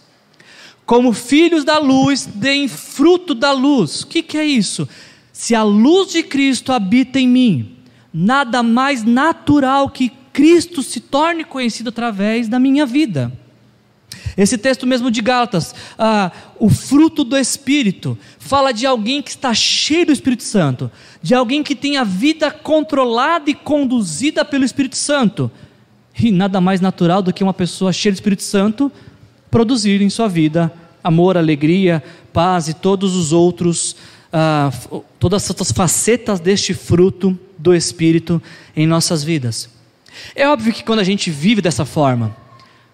[0.84, 4.02] Como filhos da luz, deem fruto da luz.
[4.02, 4.88] O que, que é isso?
[5.32, 7.76] Se a luz de Cristo habita em mim,
[8.12, 13.32] nada mais natural que Cristo se torne conhecido através da minha vida.
[14.36, 19.52] Esse texto mesmo de Gálatas, ah, o fruto do Espírito, fala de alguém que está
[19.52, 20.90] cheio do Espírito Santo,
[21.22, 25.50] de alguém que tem a vida controlada e conduzida pelo Espírito Santo.
[26.18, 28.90] E nada mais natural do que uma pessoa cheia do Espírito Santo
[29.50, 30.72] produzir em sua vida
[31.02, 33.96] amor, alegria, paz e todos os outros,
[34.32, 34.70] ah,
[35.18, 38.40] todas essas facetas deste fruto do Espírito
[38.76, 39.68] em nossas vidas.
[40.34, 42.36] É óbvio que quando a gente vive dessa forma,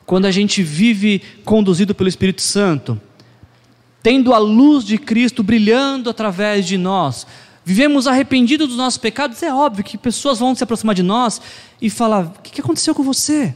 [0.07, 2.99] quando a gente vive conduzido pelo Espírito Santo,
[4.03, 7.27] tendo a luz de Cristo brilhando através de nós,
[7.69, 11.39] vivemos arrependidos dos nossos pecados, é óbvio que pessoas vão se aproximar de nós
[11.83, 13.55] e falar: o que aconteceu com você?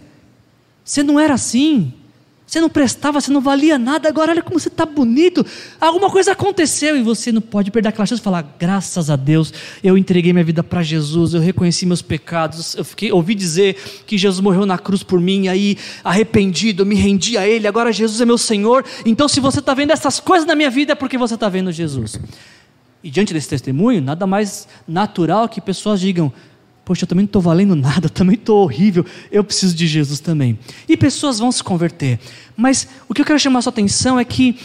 [0.84, 1.94] Você não era assim.
[2.46, 5.46] Você não prestava, você não valia nada, agora olha como você está bonito.
[5.80, 9.54] Alguma coisa aconteceu e você não pode perder aquela chance de falar: graças a Deus,
[9.82, 14.18] eu entreguei minha vida para Jesus, eu reconheci meus pecados, eu fiquei, ouvi dizer que
[14.18, 18.20] Jesus morreu na cruz por mim, aí arrependido, eu me rendi a Ele, agora Jesus
[18.20, 18.84] é meu Senhor.
[19.06, 21.72] Então, se você está vendo essas coisas na minha vida, é porque você está vendo
[21.72, 22.20] Jesus.
[23.02, 26.32] E diante desse testemunho, nada mais natural que pessoas digam:
[26.84, 30.58] Poxa, eu também não estou valendo nada, também estou horrível, eu preciso de Jesus também.
[30.88, 32.18] E pessoas vão se converter.
[32.56, 34.56] Mas o que eu quero chamar a sua atenção é que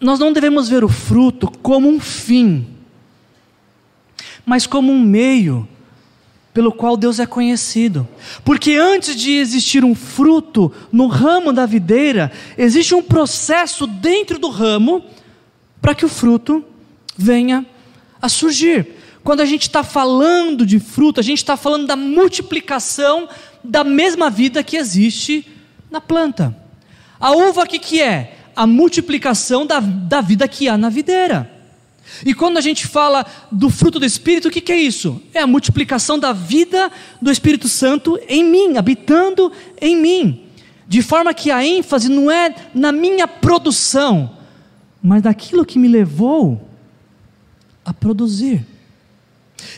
[0.00, 2.66] nós não devemos ver o fruto como um fim,
[4.44, 5.68] mas como um meio
[6.52, 8.06] pelo qual Deus é conhecido.
[8.44, 14.48] Porque antes de existir um fruto no ramo da videira, existe um processo dentro do
[14.48, 15.04] ramo
[15.80, 16.64] para que o fruto
[17.16, 17.66] venha
[18.20, 18.86] a surgir.
[19.24, 23.28] Quando a gente está falando de fruto, a gente está falando da multiplicação
[23.62, 25.46] da mesma vida que existe
[25.90, 26.56] na planta.
[27.20, 28.36] A uva, o que, que é?
[28.56, 31.50] A multiplicação da, da vida que há na videira.
[32.26, 35.22] E quando a gente fala do fruto do Espírito, o que, que é isso?
[35.32, 40.42] É a multiplicação da vida do Espírito Santo em mim, habitando em mim.
[40.86, 44.36] De forma que a ênfase não é na minha produção,
[45.02, 46.71] mas naquilo que me levou
[47.84, 48.64] a produzir.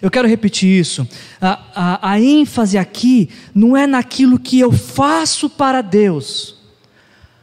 [0.01, 1.07] Eu quero repetir isso.
[1.41, 6.57] A, a, a, ênfase aqui não é naquilo que eu faço para Deus,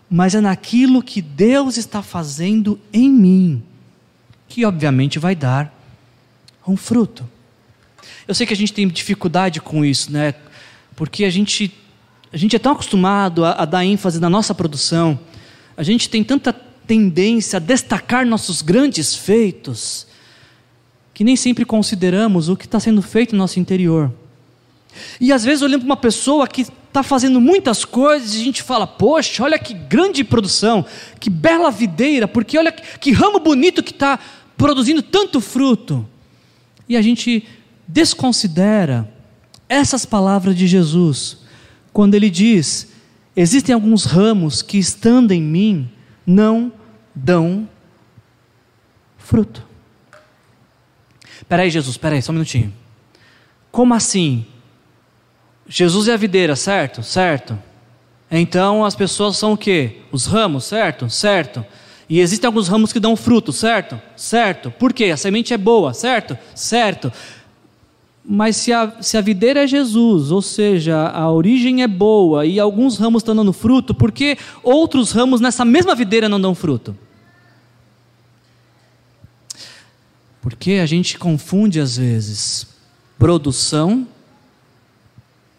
[0.09, 3.63] mas é naquilo que Deus está fazendo em mim,
[4.47, 5.73] que obviamente vai dar
[6.67, 7.27] um fruto.
[8.27, 10.33] Eu sei que a gente tem dificuldade com isso, né?
[10.95, 11.73] Porque a gente,
[12.31, 15.19] a gente é tão acostumado a, a dar ênfase na nossa produção,
[15.75, 20.07] a gente tem tanta tendência a destacar nossos grandes feitos
[21.13, 24.11] que nem sempre consideramos o que está sendo feito no nosso interior.
[25.19, 28.61] E às vezes olhando para uma pessoa que está fazendo muitas coisas e a gente
[28.61, 30.85] fala, poxa, olha que grande produção,
[31.19, 34.19] que bela videira, porque olha que, que ramo bonito que está
[34.57, 36.05] produzindo tanto fruto.
[36.87, 37.47] E a gente
[37.87, 39.11] desconsidera
[39.69, 41.37] essas palavras de Jesus,
[41.93, 42.89] quando ele diz:
[43.35, 45.89] existem alguns ramos que estando em mim
[46.25, 46.71] não
[47.15, 47.67] dão
[49.17, 49.70] fruto.
[51.51, 52.71] Peraí, Jesus, peraí, só um minutinho.
[53.73, 54.45] Como assim?
[55.67, 57.03] Jesus é a videira, certo?
[57.03, 57.59] Certo.
[58.31, 59.97] Então as pessoas são o quê?
[60.13, 61.09] Os ramos, certo?
[61.09, 61.65] Certo.
[62.07, 63.99] E existem alguns ramos que dão fruto, certo?
[64.15, 64.71] Certo.
[64.71, 65.07] Por quê?
[65.07, 66.37] A semente é boa, certo?
[66.55, 67.11] Certo.
[68.23, 72.61] Mas se a, se a videira é Jesus, ou seja, a origem é boa e
[72.61, 76.95] alguns ramos estão dando fruto, por que outros ramos nessa mesma videira não dão fruto?
[80.41, 82.67] Porque a gente confunde às vezes
[83.17, 84.07] produção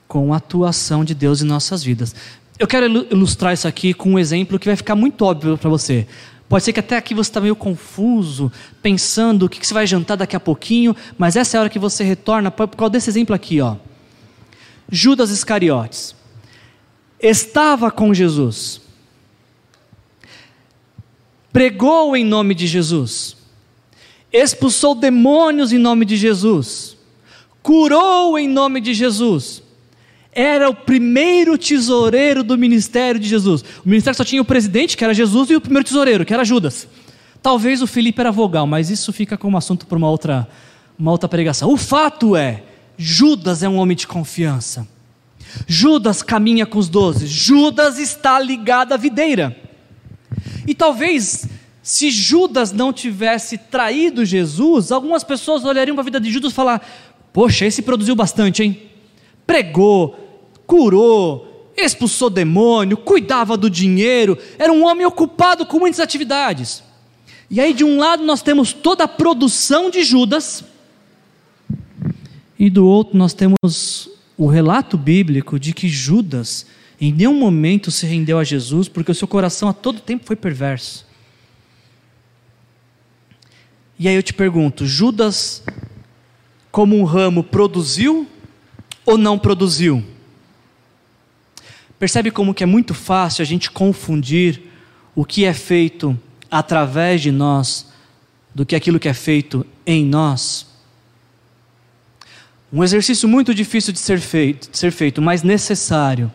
[0.09, 2.15] com atuação de Deus em nossas vidas.
[2.59, 6.07] Eu quero ilustrar isso aqui com um exemplo que vai ficar muito óbvio para você.
[6.49, 10.17] Pode ser que até aqui você está meio confuso, pensando o que você vai jantar
[10.17, 13.35] daqui a pouquinho, mas essa é a hora que você retorna por causa desse exemplo
[13.35, 13.77] aqui, ó.
[14.91, 16.15] Judas Iscariotes
[17.19, 18.83] estava com Jesus,
[21.51, 23.35] pregou em nome de Jesus,
[24.33, 26.97] expulsou demônios em nome de Jesus,
[27.63, 29.63] curou em nome de Jesus.
[30.35, 33.63] Era o primeiro tesoureiro do ministério de Jesus.
[33.85, 36.45] O ministério só tinha o presidente, que era Jesus, e o primeiro tesoureiro, que era
[36.45, 36.89] Judas.
[37.43, 40.49] Talvez o Felipe era vogal, mas isso fica como assunto para uma outra,
[40.99, 41.71] uma outra pregação.
[41.71, 42.63] O fato é,
[42.97, 44.89] Judas é um homem de confiança.
[45.67, 47.27] Judas caminha com os doze.
[47.27, 49.55] Judas está ligado à videira.
[50.67, 51.47] E talvez
[51.83, 56.55] se Judas não tivesse traído Jesus, algumas pessoas olhariam para a vida de Judas e
[56.55, 56.87] falar:
[57.33, 58.83] Poxa, esse produziu bastante, hein?
[59.47, 60.17] Pregou,
[60.67, 66.83] curou, expulsou demônio, cuidava do dinheiro, era um homem ocupado com muitas atividades.
[67.51, 70.65] E aí, de um lado, nós temos toda a produção de Judas,
[72.59, 74.09] e do outro, nós temos
[74.39, 76.65] o relato bíblico de que Judas
[77.01, 80.37] em nenhum momento se rendeu a Jesus, porque o seu coração a todo tempo foi
[80.37, 81.05] perverso.
[84.03, 85.63] E aí eu te pergunto: Judas,
[86.73, 88.27] como um ramo, produziu
[89.07, 90.03] ou não produziu?
[92.01, 94.61] Percebe como que é muito fácil a gente confundir
[95.15, 96.19] o que é feito
[96.51, 97.93] através de nós
[98.53, 100.67] do que aquilo que é feito em nós?
[102.73, 106.29] Um exercício muito difícil de ser feito, de ser feito, mas necessário,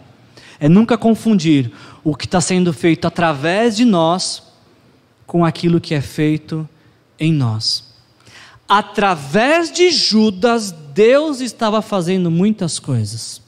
[0.57, 1.69] é nunca confundir
[2.01, 4.41] o que está sendo feito através de nós
[5.25, 6.65] com aquilo que é feito
[7.19, 7.83] em nós.
[8.67, 13.41] Através de Judas, Deus estava fazendo muitas coisas,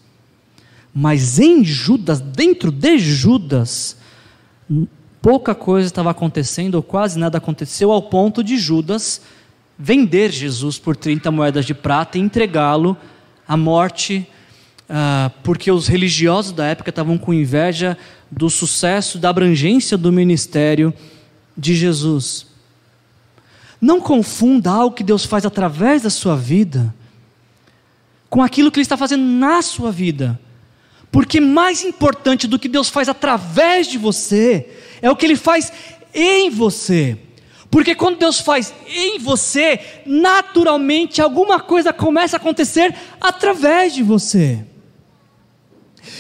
[0.94, 3.98] mas em Judas, dentro de Judas,
[5.22, 9.22] pouca coisa estava acontecendo, ou quase nada aconteceu, ao ponto de Judas
[9.78, 12.98] vender Jesus por 30 moedas de prata e entregá-lo
[13.48, 14.28] à morte,
[14.90, 17.98] uh, porque os religiosos da época estavam com inveja
[18.30, 20.94] do sucesso, da abrangência do ministério
[21.58, 22.49] de Jesus.
[23.82, 26.94] Não confunda algo que Deus faz através da sua vida
[28.30, 30.40] com aquilo que Ele está fazendo na sua vida.
[31.12, 34.70] Porque mais importante do que Deus faz através de você
[35.02, 35.72] é o que Ele faz
[36.14, 37.18] em você.
[37.72, 44.66] Porque quando Deus faz em você, naturalmente alguma coisa começa a acontecer através de você.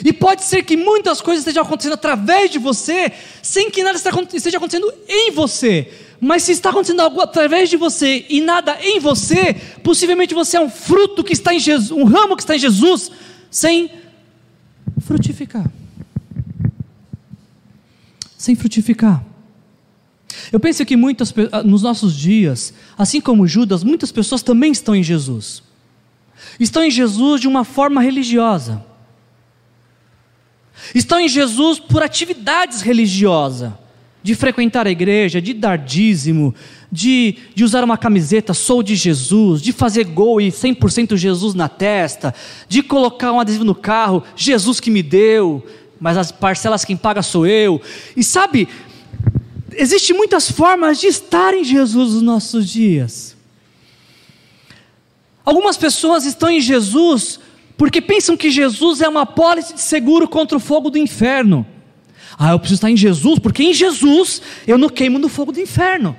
[0.04, 4.58] E pode ser que muitas coisas estejam acontecendo através de você, sem que nada esteja
[4.58, 5.92] acontecendo em você.
[6.22, 9.54] Mas se está acontecendo algo através de você e nada em você,
[9.84, 13.10] possivelmente você é um fruto que está em Jesus, um ramo que está em Jesus,
[13.50, 13.90] sem
[15.00, 15.70] frutificar.
[18.38, 19.24] Sem frutificar.
[20.52, 24.96] Eu penso que muitas, ah, nos nossos dias, assim como Judas, muitas pessoas também estão
[24.96, 25.64] em Jesus.
[26.60, 28.84] Estão em Jesus de uma forma religiosa.
[30.96, 33.74] Estão em Jesus por atividades religiosas,
[34.22, 36.54] de frequentar a igreja, de dar dízimo,
[36.92, 41.70] de, de usar uma camiseta, sou de Jesus, de fazer gol e 100% Jesus na
[41.70, 42.34] testa,
[42.68, 45.66] de colocar um adesivo no carro, Jesus que me deu,
[46.00, 47.82] mas as parcelas quem paga sou eu.
[48.16, 48.68] E sabe,
[49.76, 53.36] Existem muitas formas de estar em Jesus nos nossos dias.
[55.46, 57.40] Algumas pessoas estão em Jesus
[57.78, 61.66] porque pensam que Jesus é uma pólice de seguro contra o fogo do inferno.
[62.42, 65.60] Ah, eu preciso estar em Jesus, porque em Jesus eu não queimo no fogo do
[65.60, 66.16] inferno.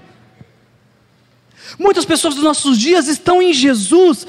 [1.79, 4.27] Muitas pessoas dos nossos dias estão em Jesus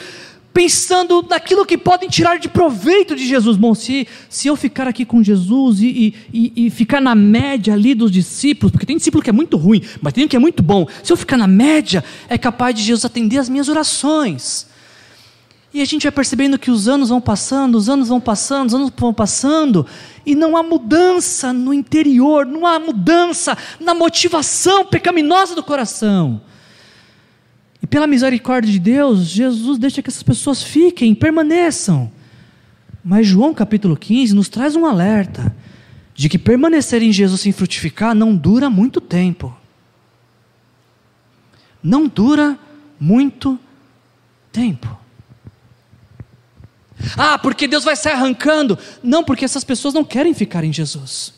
[0.53, 3.57] pensando naquilo que podem tirar de proveito de Jesus.
[3.57, 7.93] Bom, se, se eu ficar aqui com Jesus e, e, e, ficar na média ali
[7.93, 10.63] dos discípulos, porque tem discípulo que é muito ruim, mas tem um que é muito
[10.63, 10.87] bom.
[11.03, 14.70] Se eu ficar na média, é capaz de Jesus atender as minhas orações.
[15.73, 18.75] E a gente vai percebendo que os anos vão passando, os anos vão passando, os
[18.75, 19.85] anos vão passando,
[20.25, 26.41] e não há mudança no interior, não há mudança na motivação pecaminosa do coração.
[27.81, 32.11] E pela misericórdia de Deus, Jesus deixa que essas pessoas fiquem, permaneçam.
[33.03, 35.55] Mas João capítulo 15 nos traz um alerta
[36.13, 39.55] de que permanecer em Jesus sem frutificar não dura muito tempo.
[41.81, 42.59] Não dura
[42.99, 43.57] muito
[44.51, 45.00] tempo.
[47.17, 48.77] Ah, porque Deus vai se arrancando.
[49.01, 51.33] Não, porque essas pessoas não querem ficar em Jesus.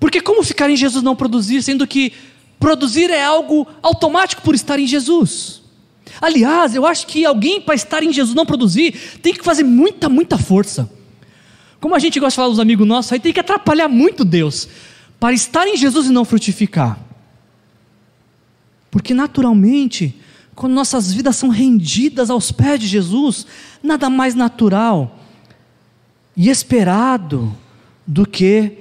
[0.00, 2.12] Porque como ficar em Jesus não produzir, sendo que
[2.58, 5.62] Produzir é algo automático por estar em Jesus.
[6.20, 8.92] Aliás, eu acho que alguém para estar em Jesus não produzir
[9.22, 10.90] tem que fazer muita, muita força.
[11.80, 14.68] Como a gente gosta de falar dos amigos nossos, aí tem que atrapalhar muito Deus
[15.20, 16.98] para estar em Jesus e não frutificar.
[18.90, 20.16] Porque naturalmente,
[20.58, 23.46] quando nossas vidas são rendidas aos pés de Jesus,
[23.80, 25.20] nada mais natural
[26.36, 27.56] e esperado
[28.04, 28.72] do que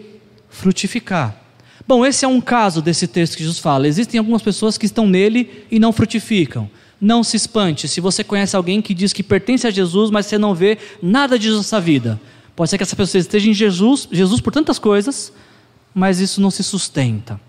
[0.50, 1.40] frutificar.
[1.88, 3.88] Bom, esse é um caso desse texto que Jesus fala.
[3.88, 6.68] Existem algumas pessoas que estão nele e não frutificam.
[7.00, 10.40] Não se espante se você conhece alguém que diz que pertence a Jesus, mas você
[10.40, 12.20] não vê nada de nessa vida.
[12.56, 15.32] Pode ser que essa pessoa esteja em Jesus, Jesus por tantas coisas,
[15.94, 17.40] mas isso não se sustenta.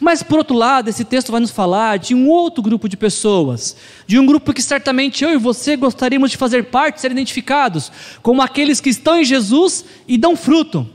[0.00, 3.76] Mas por outro lado, esse texto vai nos falar de um outro grupo de pessoas,
[4.06, 8.42] de um grupo que certamente eu e você gostaríamos de fazer parte, ser identificados, como
[8.42, 10.88] aqueles que estão em Jesus e dão fruto.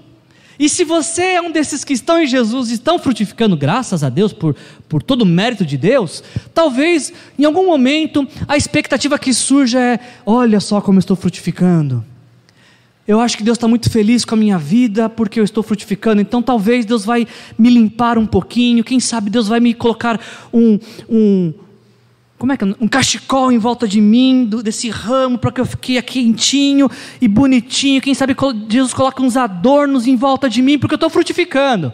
[0.59, 4.09] E se você é um desses que estão em Jesus e estão frutificando, graças a
[4.09, 4.55] Deus, por,
[4.87, 6.23] por todo o mérito de Deus,
[6.53, 12.05] talvez em algum momento a expectativa que surja é: olha só como eu estou frutificando.
[13.07, 16.21] Eu acho que Deus está muito feliz com a minha vida porque eu estou frutificando,
[16.21, 17.27] então talvez Deus vai
[17.57, 20.19] me limpar um pouquinho, quem sabe Deus vai me colocar
[20.53, 20.79] um,
[21.09, 21.53] um
[22.41, 22.67] como é que é?
[22.79, 26.89] um cachecol em volta de mim, do, desse ramo, para que eu fique quentinho
[27.21, 28.01] e bonitinho.
[28.01, 28.35] Quem sabe
[28.67, 31.93] Jesus coloca uns adornos em volta de mim, porque eu estou frutificando.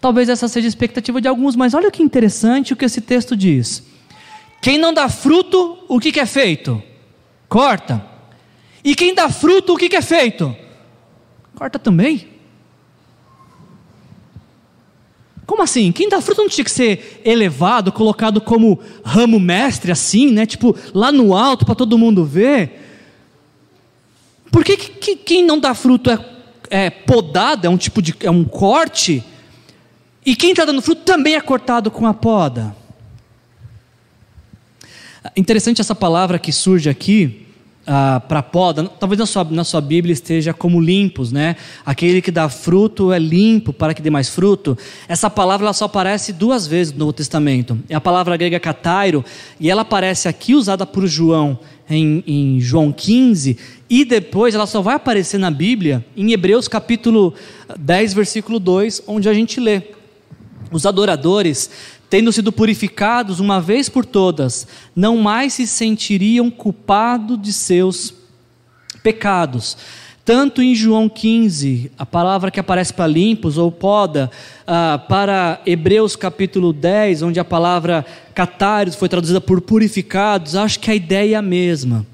[0.00, 3.36] Talvez essa seja a expectativa de alguns, mas olha que interessante o que esse texto
[3.36, 3.82] diz.
[4.62, 6.80] Quem não dá fruto, o que, que é feito?
[7.48, 8.13] Corta.
[8.84, 10.54] E quem dá fruto, o que, que é feito?
[11.54, 12.28] Corta também.
[15.46, 15.90] Como assim?
[15.90, 20.44] Quem dá fruto não tinha que ser elevado, colocado como ramo mestre, assim, né?
[20.44, 22.82] Tipo, lá no alto para todo mundo ver?
[24.50, 26.18] Por que, que, quem não dá fruto é,
[26.70, 28.14] é podado, é um tipo de.
[28.20, 29.24] é um corte?
[30.24, 32.74] E quem está dando fruto também é cortado com a poda?
[35.36, 37.43] Interessante essa palavra que surge aqui,
[37.86, 41.56] ah, para poda, talvez na sua, na sua Bíblia esteja como limpos, né?
[41.84, 44.76] Aquele que dá fruto é limpo para que dê mais fruto.
[45.06, 47.78] Essa palavra ela só aparece duas vezes no Novo Testamento.
[47.88, 49.24] É a palavra grega katairo,
[49.60, 51.58] e ela aparece aqui usada por João
[51.88, 53.58] em, em João 15,
[53.90, 57.34] e depois ela só vai aparecer na Bíblia em Hebreus capítulo
[57.78, 59.82] 10, versículo 2, onde a gente lê.
[60.72, 61.70] Os adoradores
[62.14, 68.14] tendo sido purificados uma vez por todas, não mais se sentiriam culpados de seus
[69.02, 69.76] pecados.
[70.24, 74.30] Tanto em João 15, a palavra que aparece para limpos ou poda,
[74.64, 80.92] ah, para Hebreus capítulo 10, onde a palavra catários foi traduzida por purificados, acho que
[80.92, 82.06] a ideia é a mesma.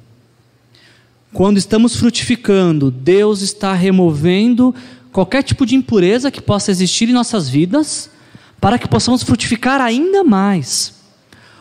[1.30, 4.74] Quando estamos frutificando, Deus está removendo
[5.12, 8.08] qualquer tipo de impureza que possa existir em nossas vidas
[8.60, 10.94] para que possamos frutificar ainda mais.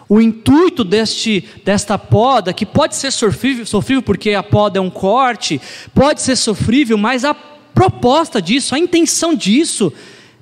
[0.07, 4.89] O intuito deste, desta poda, que pode ser sofrível, sofrível porque a poda é um
[4.89, 5.61] corte,
[5.93, 9.93] pode ser sofrível, mas a proposta disso, a intenção disso,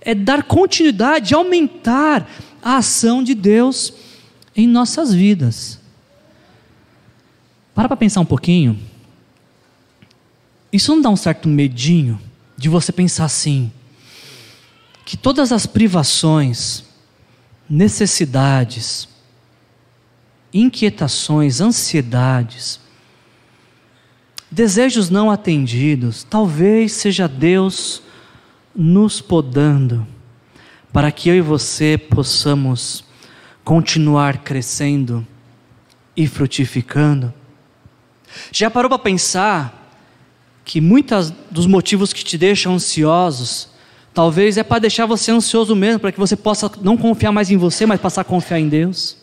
[0.02, 2.28] é dar continuidade, aumentar
[2.64, 3.94] a ação de Deus
[4.56, 5.80] em nossas vidas.
[7.76, 8.80] Para para pensar um pouquinho.
[10.72, 12.20] Isso não dá um certo medinho
[12.58, 13.72] de você pensar assim:
[15.08, 16.84] que todas as privações,
[17.70, 19.08] necessidades,
[20.54, 22.78] inquietações, ansiedades,
[24.52, 28.02] desejos não atendidos, talvez seja Deus
[28.76, 30.06] nos podando,
[30.92, 33.06] para que eu e você possamos
[33.64, 35.26] continuar crescendo
[36.18, 37.34] e frutificando.
[38.52, 39.90] Já parou para pensar
[40.66, 43.77] que muitos dos motivos que te deixam ansiosos
[44.18, 47.56] Talvez é para deixar você ansioso mesmo, para que você possa não confiar mais em
[47.56, 49.16] você, mas passar a confiar em Deus.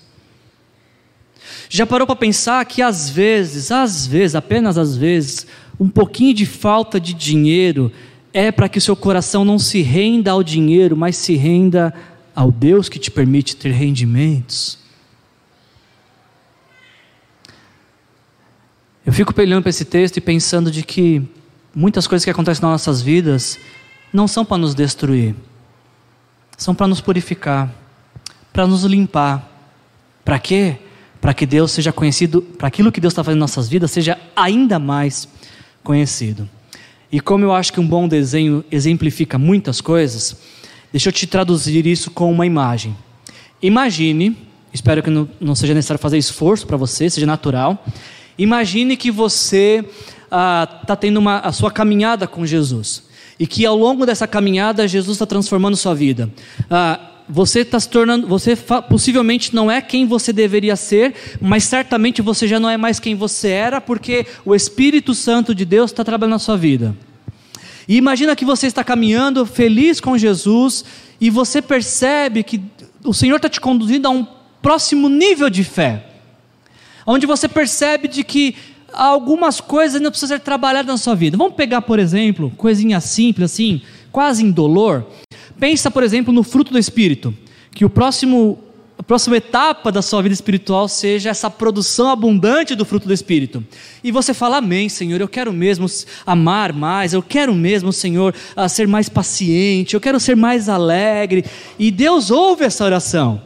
[1.69, 5.49] Já parou para pensar que às vezes, às vezes, apenas às vezes,
[5.81, 7.91] um pouquinho de falta de dinheiro
[8.33, 11.93] é para que o seu coração não se renda ao dinheiro, mas se renda
[12.33, 14.79] ao Deus que te permite ter rendimentos?
[19.05, 21.21] Eu fico olhando para esse texto e pensando de que
[21.75, 23.59] muitas coisas que acontecem nas nossas vidas
[24.15, 25.35] não são para nos destruir,
[26.57, 27.69] são para nos purificar,
[28.53, 29.51] para nos limpar.
[30.25, 30.77] Para quê?
[31.21, 34.17] Para que Deus seja conhecido, para aquilo que Deus está fazendo em nossas vidas seja
[34.37, 35.29] ainda mais
[35.83, 36.49] conhecido.
[37.11, 40.37] E como eu acho que um bom desenho exemplifica muitas coisas,
[40.93, 42.97] deixa eu te traduzir isso com uma imagem.
[43.61, 44.37] Imagine,
[44.73, 47.85] espero que não, seja necessário fazer esforço para você, seja natural.
[48.39, 49.85] Imagine que você
[50.25, 54.87] está ah, tendo uma, a sua caminhada com Jesus e que ao longo dessa caminhada
[54.87, 56.31] Jesus está transformando sua vida.
[56.71, 58.57] Ah, você está se tornando, você
[58.89, 63.15] possivelmente não é quem você deveria ser, mas certamente você já não é mais quem
[63.15, 66.95] você era, porque o Espírito Santo de Deus está trabalhando na sua vida.
[67.89, 70.85] E imagina que você está caminhando feliz com Jesus
[71.21, 72.61] e você percebe que
[73.03, 74.27] o Senhor está te conduzindo a um
[74.61, 76.07] próximo nível de fé,
[77.07, 78.57] onde você percebe de que
[78.95, 81.37] algumas coisas ainda precisam ser trabalhadas na sua vida.
[81.37, 85.05] Vamos pegar, por exemplo, coisinha simples assim, quase indolor.
[85.59, 87.35] Pensa, por exemplo, no fruto do Espírito.
[87.73, 88.59] Que o próximo,
[88.97, 93.65] a próxima etapa da sua vida espiritual seja essa produção abundante do fruto do Espírito.
[94.03, 95.87] E você fala, Amém, Senhor, eu quero mesmo
[96.25, 98.35] amar mais, eu quero mesmo, Senhor,
[98.69, 101.45] ser mais paciente, eu quero ser mais alegre.
[101.79, 103.43] E Deus ouve essa oração.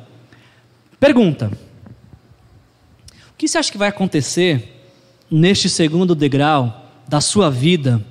[1.01, 1.51] Pergunta:
[3.31, 4.78] O que você acha que vai acontecer
[5.31, 8.05] neste segundo degrau da sua vida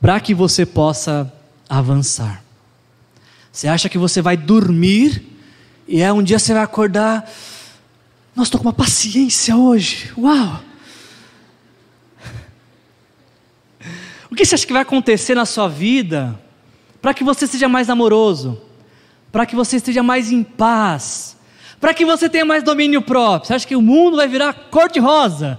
[0.00, 1.32] para que você possa
[1.68, 2.42] avançar.
[3.50, 5.22] Você acha que você vai dormir
[5.86, 7.28] e é um dia você vai acordar,
[8.36, 10.60] nossa, estou com uma paciência hoje, uau!
[14.30, 16.38] O que você acha que vai acontecer na sua vida
[17.00, 18.60] para que você seja mais amoroso,
[19.32, 21.36] para que você esteja mais em paz,
[21.80, 23.46] para que você tenha mais domínio próprio.
[23.48, 25.58] Você acha que o mundo vai virar cor de rosa?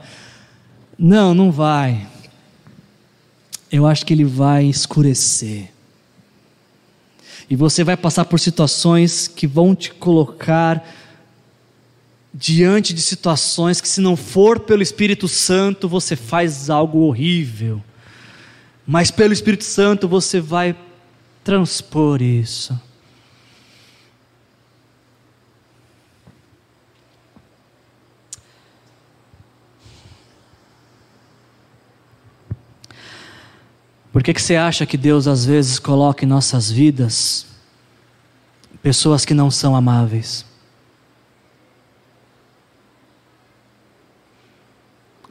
[1.02, 2.06] Não, não vai.
[3.72, 5.72] Eu acho que ele vai escurecer.
[7.50, 10.86] E você vai passar por situações que vão te colocar
[12.34, 17.82] diante de situações que, se não for pelo Espírito Santo, você faz algo horrível.
[18.86, 20.76] Mas pelo Espírito Santo você vai
[21.45, 22.78] transpor isso.
[34.20, 37.45] Por que, que você acha que Deus às vezes coloca em nossas vidas
[38.84, 40.45] pessoas que não são amáveis?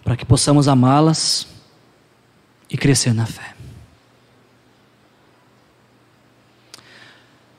[0.03, 1.47] Para que possamos amá-las
[2.71, 3.55] e crescer na fé.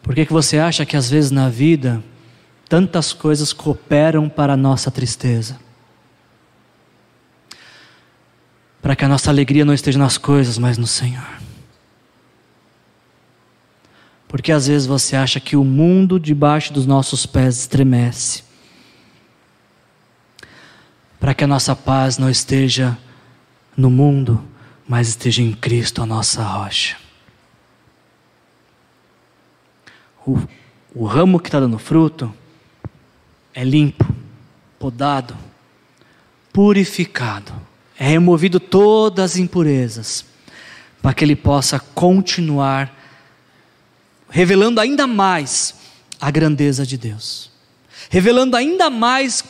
[0.02, 2.04] Por que, que você acha que às vezes na vida
[2.68, 5.60] tantas coisas cooperam para a nossa tristeza?
[8.82, 11.40] Para que a nossa alegria não esteja nas coisas, mas no Senhor.
[14.28, 18.44] Porque às vezes você acha que o mundo debaixo dos nossos pés estremece,
[21.20, 22.98] para que a nossa paz não esteja
[23.76, 24.42] no mundo,
[24.88, 26.96] mas esteja em Cristo, a nossa rocha.
[30.26, 30.40] O,
[30.96, 32.34] o ramo que está dando fruto
[33.54, 34.06] é limpo,
[34.78, 35.36] podado,
[36.54, 37.69] purificado
[38.00, 40.24] é removido todas as impurezas,
[41.02, 42.98] para que ele possa continuar
[44.30, 45.76] revelando ainda mais
[46.22, 47.52] a grandeza de Deus,
[48.10, 49.44] revelando ainda mais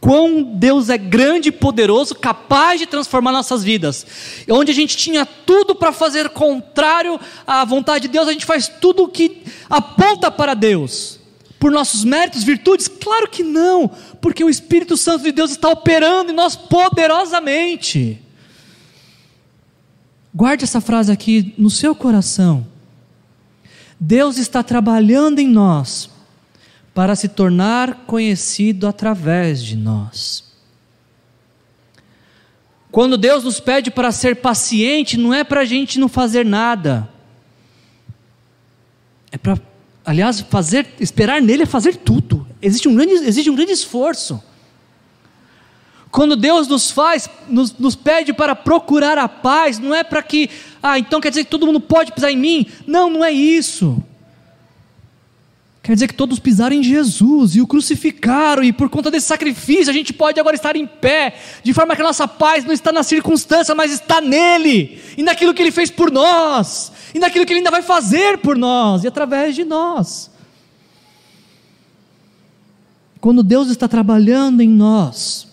[0.00, 4.06] quão Deus é grande e poderoso, capaz de transformar nossas vidas.
[4.48, 8.66] Onde a gente tinha tudo para fazer contrário à vontade de Deus, a gente faz
[8.66, 11.20] tudo o que aponta para Deus
[11.58, 12.88] por nossos méritos, virtudes?
[12.88, 13.90] Claro que não,
[14.20, 18.20] porque o Espírito Santo de Deus está operando em nós poderosamente.
[20.34, 22.66] Guarde essa frase aqui no seu coração.
[23.98, 26.10] Deus está trabalhando em nós
[26.94, 30.44] para se tornar conhecido através de nós.
[32.90, 37.08] Quando Deus nos pede para ser paciente, não é para a gente não fazer nada,
[39.30, 39.56] é para
[40.04, 42.46] Aliás, fazer, esperar nele é fazer tudo.
[42.62, 44.42] Existe um grande, existe um grande esforço.
[46.10, 50.50] Quando Deus nos faz, nos, nos pede para procurar a paz, não é para que,
[50.82, 52.66] ah, então quer dizer que todo mundo pode pisar em mim?
[52.86, 54.02] Não, não é isso.
[55.82, 59.88] Quer dizer que todos pisaram em Jesus e o crucificaram, e por conta desse sacrifício
[59.88, 62.92] a gente pode agora estar em pé, de forma que a nossa paz não está
[62.92, 67.52] na circunstância, mas está nele, e naquilo que ele fez por nós, e naquilo que
[67.52, 70.30] ele ainda vai fazer por nós e através de nós.
[73.20, 75.46] Quando Deus está trabalhando em nós,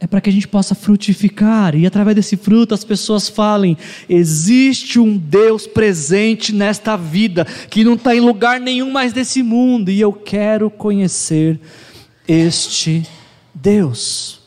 [0.00, 3.76] é para que a gente possa frutificar e através desse fruto as pessoas falem:
[4.08, 9.90] existe um Deus presente nesta vida que não está em lugar nenhum mais desse mundo
[9.90, 11.60] e eu quero conhecer
[12.26, 13.04] este
[13.54, 14.38] Deus.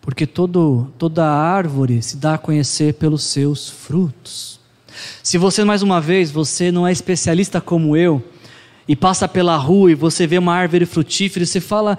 [0.00, 4.60] Porque todo, toda árvore se dá a conhecer pelos seus frutos.
[5.22, 8.22] Se você, mais uma vez, você não é especialista como eu,
[8.86, 11.98] e passa pela rua e você vê uma árvore frutífera e você fala,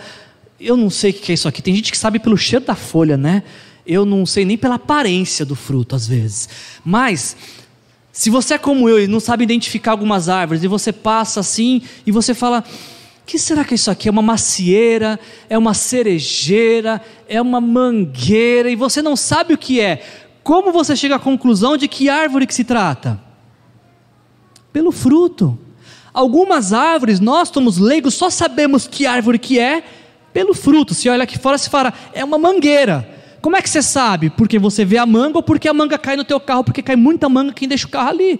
[0.60, 1.62] eu não sei o que é isso aqui.
[1.62, 3.44] Tem gente que sabe pelo cheiro da folha, né?
[3.86, 6.48] Eu não sei nem pela aparência do fruto, às vezes.
[6.86, 7.36] Mas,
[8.12, 11.82] se você é como eu e não sabe identificar algumas árvores, e você passa assim
[12.06, 12.64] e você fala:
[13.26, 14.08] que será que é isso aqui?
[14.08, 15.20] É uma macieira?
[15.50, 17.02] É uma cerejeira?
[17.28, 18.70] É uma mangueira?
[18.70, 20.04] E você não sabe o que é.
[20.44, 23.20] Como você chega à conclusão de que árvore que se trata?
[24.72, 25.58] Pelo fruto.
[26.14, 29.84] Algumas árvores, nós somos leigos, só sabemos que árvore que é
[30.32, 30.94] pelo fruto.
[30.94, 33.10] Se olha aqui fora, se fala, é uma mangueira.
[33.42, 34.30] Como é que você sabe?
[34.30, 36.96] Porque você vê a manga ou porque a manga cai no teu carro, porque cai
[36.96, 38.40] muita manga quem deixa o carro ali.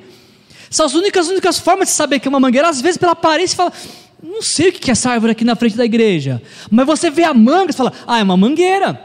[0.70, 2.70] São as únicas, únicas formas de saber que é uma mangueira.
[2.70, 3.74] Às vezes, pela aparência, fala,
[4.22, 6.42] não sei o que é essa árvore aqui na frente da igreja.
[6.72, 9.02] Mas você vê a manga e fala, ah, é uma mangueira.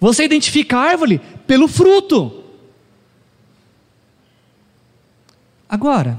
[0.00, 2.44] Você identifica a árvore pelo fruto.
[5.68, 6.18] Agora,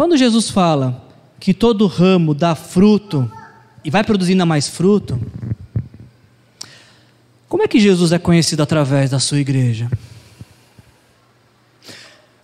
[0.00, 1.06] quando Jesus fala
[1.38, 3.30] que todo ramo dá fruto
[3.84, 5.20] e vai produzindo mais fruto,
[7.46, 9.90] como é que Jesus é conhecido através da sua igreja?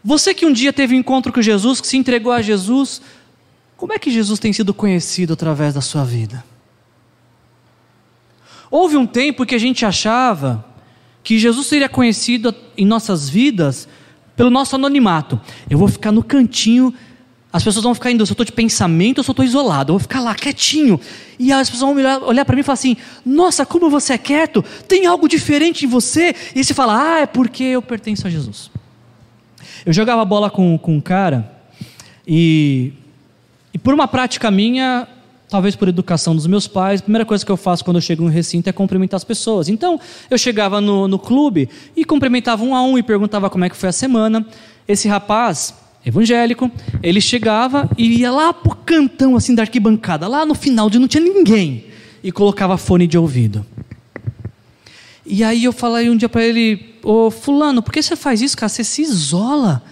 [0.04, 3.00] Você que um dia teve um encontro com Jesus, que se entregou a Jesus,
[3.74, 6.44] como é que Jesus tem sido conhecido através da sua vida?
[8.70, 10.62] Houve um tempo que a gente achava
[11.24, 13.88] que Jesus seria conhecido em nossas vidas
[14.36, 15.40] pelo nosso anonimato.
[15.70, 16.92] Eu vou ficar no cantinho
[17.52, 19.92] As pessoas vão ficar indo, se eu estou de pensamento ou se eu estou isolado.
[19.92, 21.00] Eu vou ficar lá quietinho.
[21.38, 24.18] E as pessoas vão olhar, olhar para mim e falar assim: Nossa, como você é
[24.18, 24.64] quieto?
[24.86, 26.34] Tem algo diferente em você?
[26.54, 28.70] E você fala: Ah, é porque eu pertenço a Jesus.
[29.84, 31.56] Eu jogava bola com, com um cara
[32.26, 32.92] e,
[33.72, 35.06] e por uma prática minha,
[35.48, 38.24] talvez por educação dos meus pais, a primeira coisa que eu faço quando eu chego
[38.24, 39.68] no recinto é cumprimentar as pessoas.
[39.68, 43.70] Então, eu chegava no, no clube e cumprimentava um a um e perguntava como é
[43.70, 44.44] que foi a semana.
[44.88, 45.72] Esse rapaz
[46.06, 46.70] evangélico,
[47.02, 51.08] ele chegava e ia lá pro cantão assim da arquibancada, lá no final de não
[51.08, 51.86] tinha ninguém,
[52.22, 53.66] e colocava fone de ouvido.
[55.26, 58.56] E aí eu falei um dia para ele, ô fulano, por que você faz isso,
[58.56, 58.68] cara?
[58.68, 59.82] Você se isola.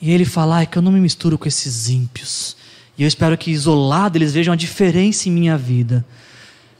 [0.00, 2.56] E ele fala, é que eu não me misturo com esses ímpios.
[2.96, 6.06] E eu espero que isolado eles vejam a diferença em minha vida.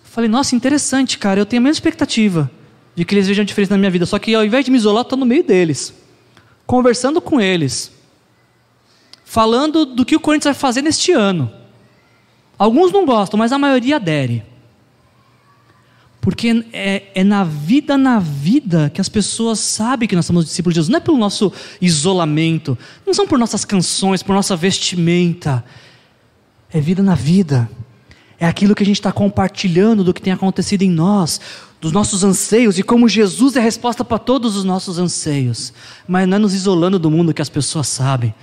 [0.04, 2.48] Eu falei, nossa, interessante, cara, eu tenho a mesma expectativa
[2.94, 4.06] de que eles vejam a diferença na minha vida.
[4.06, 5.92] Só que ao invés de me isolar, estou no meio deles,
[6.64, 7.97] conversando com eles
[9.28, 11.52] falando do que o Corinthians vai fazer neste ano.
[12.58, 14.42] Alguns não gostam, mas a maioria adere.
[16.18, 20.72] Porque é, é, na vida, na vida, que as pessoas sabem que nós somos discípulos
[20.72, 20.88] de Jesus.
[20.90, 22.76] Não é pelo nosso isolamento,
[23.06, 25.62] não são por nossas canções, por nossa vestimenta.
[26.72, 27.70] É vida na vida.
[28.40, 31.38] É aquilo que a gente está compartilhando do que tem acontecido em nós,
[31.82, 35.72] dos nossos anseios e como Jesus é a resposta para todos os nossos anseios.
[36.08, 38.34] Mas não é nos isolando do mundo que as pessoas sabem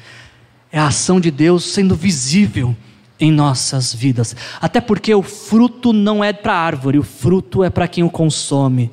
[0.75, 2.75] é a ação de Deus sendo visível
[3.17, 4.35] em nossas vidas.
[4.59, 8.09] Até porque o fruto não é para a árvore, o fruto é para quem o
[8.09, 8.91] consome.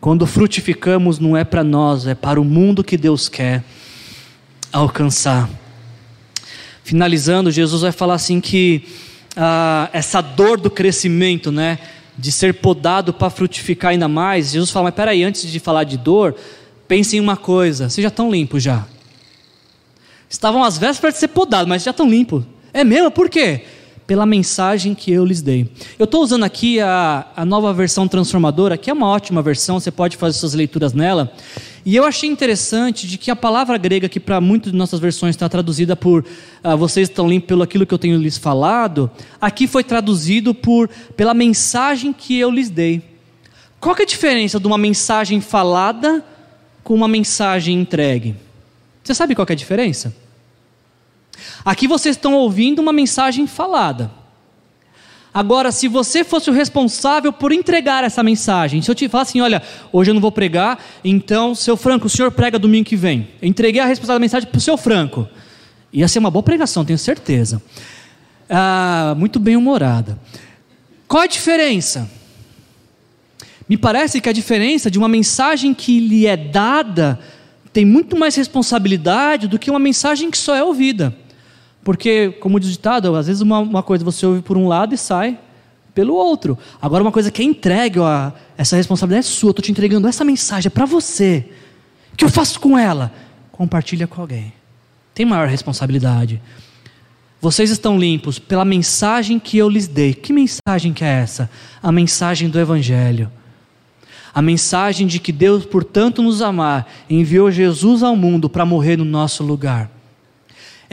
[0.00, 3.62] Quando frutificamos, não é para nós, é para o mundo que Deus quer
[4.72, 5.48] alcançar.
[6.82, 8.84] Finalizando, Jesus vai falar assim que
[9.36, 11.78] ah, essa dor do crescimento, né,
[12.18, 14.50] de ser podado para frutificar ainda mais.
[14.50, 16.34] Jesus fala, mas peraí, antes de falar de dor,
[16.88, 18.84] pense em uma coisa: vocês já estão limpos já.
[20.34, 22.42] Estavam às vésperas de ser podados, mas já estão limpos.
[22.72, 23.08] É mesmo?
[23.08, 23.62] Por quê?
[24.04, 25.70] Pela mensagem que eu lhes dei.
[25.96, 29.92] Eu estou usando aqui a, a nova versão transformadora, que é uma ótima versão, você
[29.92, 31.32] pode fazer suas leituras nela.
[31.86, 35.36] E eu achei interessante de que a palavra grega, que para muitas de nossas versões
[35.36, 36.24] está traduzida por
[36.64, 39.08] uh, vocês estão limpos pelo aquilo que eu tenho lhes falado,
[39.40, 43.00] aqui foi traduzido por pela mensagem que eu lhes dei.
[43.78, 46.24] Qual é a diferença de uma mensagem falada
[46.82, 48.34] com uma mensagem entregue?
[49.04, 50.23] Você sabe qual é a diferença?
[51.64, 54.10] Aqui vocês estão ouvindo uma mensagem falada.
[55.34, 59.40] Agora, se você fosse o responsável por entregar essa mensagem, se eu te falar assim,
[59.40, 59.60] olha,
[59.92, 63.28] hoje eu não vou pregar, então, seu Franco, o senhor prega domingo que vem.
[63.42, 65.28] Eu entreguei a responsabilidade da mensagem para o seu Franco.
[65.92, 67.60] Ia ser uma boa pregação, tenho certeza.
[68.48, 70.16] Ah, muito bem humorada.
[71.08, 72.08] Qual a diferença?
[73.68, 77.18] Me parece que a diferença de uma mensagem que lhe é dada
[77.72, 81.12] tem muito mais responsabilidade do que uma mensagem que só é ouvida.
[81.84, 84.94] Porque, como diz o ditado, às vezes uma, uma coisa você ouve por um lado
[84.94, 85.38] e sai
[85.94, 86.58] pelo outro.
[86.82, 90.24] Agora, uma coisa que é entregue, ó, essa responsabilidade é sua, estou te entregando essa
[90.24, 91.46] mensagem, é para você.
[92.12, 93.12] O que eu faço com ela?
[93.52, 94.52] Compartilha com alguém.
[95.14, 96.40] Tem maior responsabilidade.
[97.40, 100.14] Vocês estão limpos pela mensagem que eu lhes dei.
[100.14, 101.50] Que mensagem que é essa?
[101.82, 103.30] A mensagem do Evangelho.
[104.34, 108.96] A mensagem de que Deus, por tanto nos amar, enviou Jesus ao mundo para morrer
[108.96, 109.90] no nosso lugar.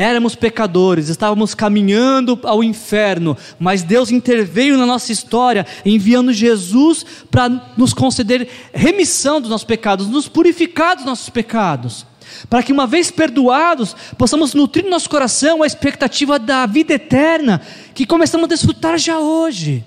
[0.02, 7.48] Éramos pecadores, estávamos caminhando ao inferno, mas Deus interveio na nossa história, enviando Jesus para
[7.78, 12.04] nos conceder remissão dos nossos pecados, nos purificar dos nossos pecados,
[12.50, 17.62] para que, uma vez perdoados, possamos nutrir no nosso coração a expectativa da vida eterna,
[17.94, 19.86] que começamos a desfrutar já hoje.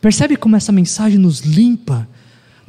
[0.00, 2.08] Percebe como essa mensagem nos limpa?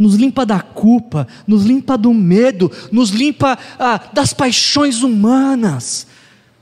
[0.01, 6.07] Nos limpa da culpa, nos limpa do medo, nos limpa ah, das paixões humanas,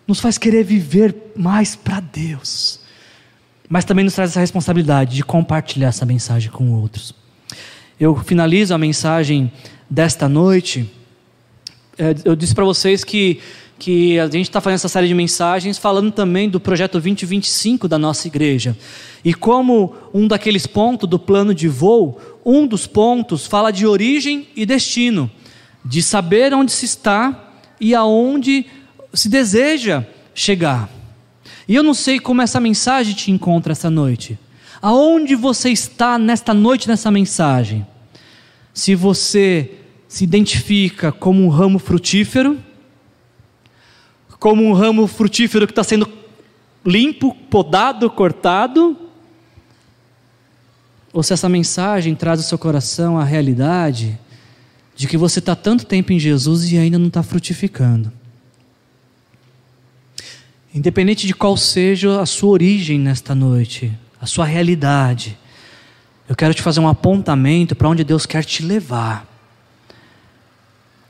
[0.05, 2.81] nos faz querer viver mais para Deus,
[3.69, 7.15] mas também nos traz essa responsabilidade de compartilhar essa mensagem com outros.
[7.97, 9.49] Eu finalizo a mensagem
[9.89, 10.91] desta noite.
[11.97, 13.39] É, eu disse para vocês que
[13.79, 17.97] que a gente está fazendo essa série de mensagens falando também do projeto 2025 da
[17.97, 18.77] nossa igreja.
[19.23, 24.47] E como um daqueles pontos do plano de voo, um dos pontos fala de origem
[24.55, 25.29] e destino,
[25.83, 28.65] de saber onde se está e aonde
[29.13, 30.89] se deseja chegar.
[31.67, 34.37] E eu não sei como essa mensagem te encontra essa noite.
[34.81, 37.85] Aonde você está nesta noite nessa mensagem?
[38.73, 39.75] Se você
[40.07, 42.57] se identifica como um ramo frutífero,
[44.39, 46.09] como um ramo frutífero que está sendo
[46.85, 48.97] limpo, podado, cortado,
[51.11, 54.19] ou se essa mensagem traz ao seu coração a realidade
[54.95, 58.11] de que você está tanto tempo em Jesus e ainda não está frutificando.
[60.73, 63.91] Independente de qual seja a sua origem nesta noite,
[64.21, 65.37] a sua realidade,
[66.27, 69.25] eu quero te fazer um apontamento para onde Deus quer te levar.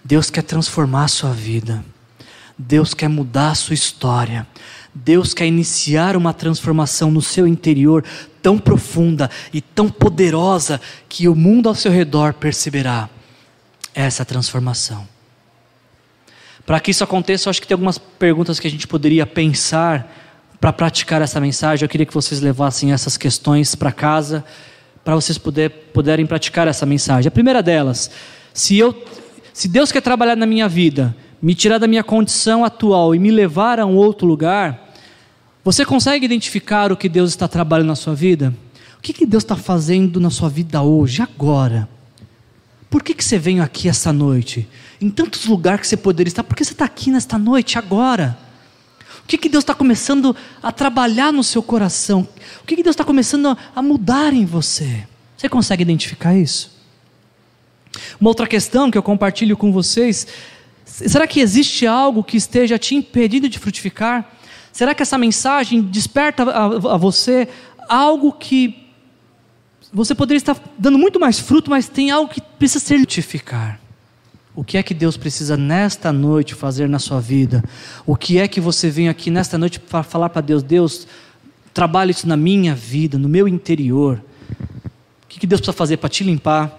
[0.04, 1.84] Deus quer transformar a sua vida.
[2.58, 4.48] Deus quer mudar a sua história.
[4.94, 8.04] Deus quer iniciar uma transformação no seu interior
[8.42, 13.10] tão profunda e tão poderosa que o mundo ao seu redor perceberá
[13.94, 15.08] essa transformação.
[16.66, 20.16] Para que isso aconteça, eu acho que tem algumas perguntas que a gente poderia pensar
[20.60, 21.84] para praticar essa mensagem.
[21.84, 24.44] Eu queria que vocês levassem essas questões para casa,
[25.04, 27.28] para vocês poder, puderem praticar essa mensagem.
[27.28, 28.12] A primeira delas,
[28.54, 29.04] se, eu,
[29.54, 33.32] se Deus quer trabalhar na minha vida, me tirar da minha condição atual e me
[33.32, 34.94] levar a um outro lugar,
[35.64, 38.54] você consegue identificar o que Deus está trabalhando na sua vida?
[38.98, 41.88] O que, que Deus está fazendo na sua vida hoje, agora?
[42.90, 44.68] Por que, que você veio aqui essa noite?
[45.00, 48.38] Em tantos lugares que você poderia estar, por que você está aqui nesta noite, agora?
[49.24, 52.28] O que, que Deus está começando a trabalhar no seu coração?
[52.62, 55.06] O que, que Deus está começando a mudar em você?
[55.38, 56.80] Você consegue identificar isso?
[58.20, 60.28] Uma outra questão que eu compartilho com vocês:
[60.90, 64.30] será que existe algo que esteja te impedindo de frutificar?
[64.72, 67.48] Será que essa mensagem desperta a, a você
[67.88, 68.90] algo que
[69.92, 73.80] você poderia estar dando muito mais fruto, mas tem algo que precisa ser frutificar.
[74.56, 77.64] O que é que Deus precisa nesta noite fazer na sua vida?
[78.06, 80.62] O que é que você vem aqui nesta noite para falar para Deus?
[80.62, 81.08] Deus,
[81.74, 84.22] trabalhe isso na minha vida, no meu interior.
[85.24, 86.78] O que Deus precisa fazer para te limpar,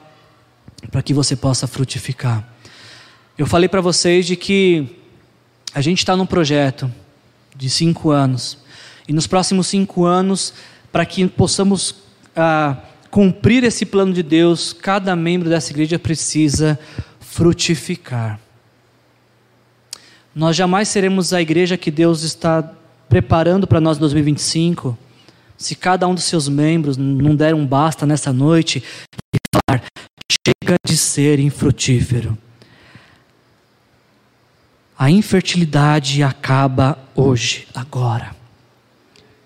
[0.91, 2.47] para que você possa frutificar?
[3.41, 4.87] Eu falei para vocês de que
[5.73, 6.93] a gente está num projeto
[7.57, 8.59] de cinco anos.
[9.09, 10.53] E nos próximos cinco anos,
[10.93, 11.95] para que possamos
[12.37, 12.77] ah,
[13.11, 16.79] cumprir esse plano de Deus, cada membro dessa igreja precisa
[17.19, 18.39] frutificar.
[20.35, 22.71] Nós jamais seremos a igreja que Deus está
[23.09, 24.99] preparando para nós em 2025
[25.57, 28.85] se cada um dos seus membros não der um basta nessa noite
[29.35, 29.83] e falar:
[30.31, 32.37] chega de ser infrutífero.
[35.01, 38.37] A infertilidade acaba hoje, agora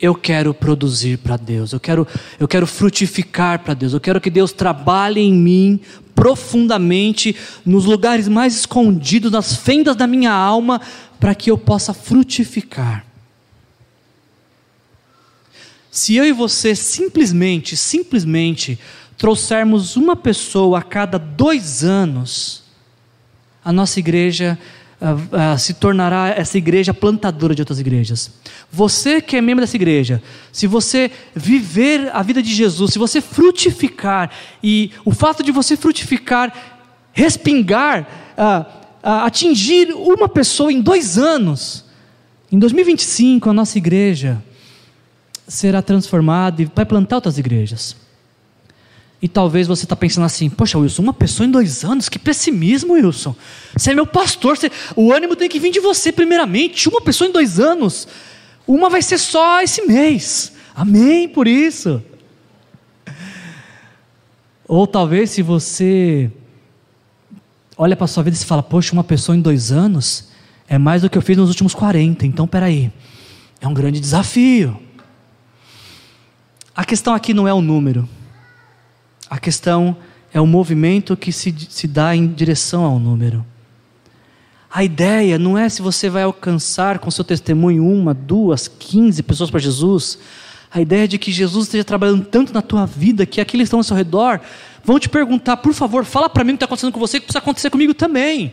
[0.00, 2.08] eu quero produzir para Deus, eu quero,
[2.40, 5.80] eu quero frutificar para Deus, eu quero que Deus trabalhe em mim
[6.12, 10.80] profundamente, nos lugares mais escondidos, nas fendas da minha alma,
[11.20, 13.06] para que eu possa frutificar.
[15.88, 18.76] Se eu e você simplesmente, simplesmente
[19.16, 22.64] trouxermos uma pessoa a cada dois anos,
[23.64, 24.58] a nossa igreja
[25.00, 28.30] uh, se tornará essa igreja plantadora de outras igrejas.
[28.70, 30.22] Você que é membro dessa igreja,
[30.52, 34.30] se você viver a vida de Jesus, se você frutificar,
[34.62, 36.52] e o fato de você frutificar,
[37.12, 41.84] respingar, uh, atingir uma pessoa em dois anos,
[42.50, 44.42] em 2025 a nossa igreja
[45.46, 48.03] será transformada e vai plantar outras igrejas.
[49.24, 52.92] E talvez você está pensando assim: poxa, Wilson, uma pessoa em dois anos, que pessimismo,
[52.92, 53.34] Wilson.
[53.74, 54.70] Você é meu pastor, você...
[54.94, 56.90] o ânimo tem que vir de você, primeiramente.
[56.90, 58.06] Uma pessoa em dois anos,
[58.66, 60.52] uma vai ser só esse mês.
[60.76, 62.02] Amém por isso.
[64.68, 66.30] Ou talvez se você
[67.78, 70.28] olha para sua vida e se fala: poxa, uma pessoa em dois anos
[70.68, 72.26] é mais do que eu fiz nos últimos 40.
[72.26, 72.92] Então, peraí,
[73.58, 74.78] é um grande desafio.
[76.76, 78.06] A questão aqui não é o número.
[79.28, 79.96] A questão
[80.32, 83.44] é o movimento que se, se dá em direção ao número.
[84.70, 89.48] A ideia não é se você vai alcançar com seu testemunho uma, duas, quinze pessoas
[89.48, 90.18] para Jesus.
[90.68, 93.66] A ideia é de que Jesus esteja trabalhando tanto na tua vida que aqueles que
[93.68, 94.40] estão ao seu redor
[94.84, 97.26] vão te perguntar, por favor, fala para mim o que está acontecendo com você, que
[97.26, 98.52] precisa acontecer comigo também.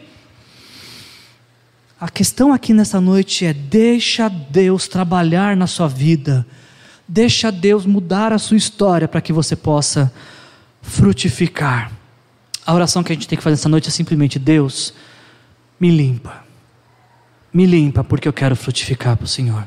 [2.00, 6.46] A questão aqui nessa noite é: deixa Deus trabalhar na sua vida,
[7.08, 10.14] deixa Deus mudar a sua história para que você possa
[10.82, 11.92] frutificar.
[12.66, 14.94] A oração que a gente tem que fazer essa noite é simplesmente: Deus,
[15.80, 16.44] me limpa.
[17.54, 19.66] Me limpa, porque eu quero frutificar para o Senhor.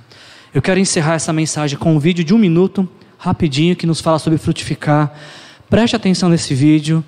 [0.55, 2.89] Eu quero encerrar essa mensagem com um vídeo de um minuto,
[3.19, 5.13] rapidinho, que nos fala sobre frutificar.
[5.69, 7.05] Preste atenção nesse vídeo,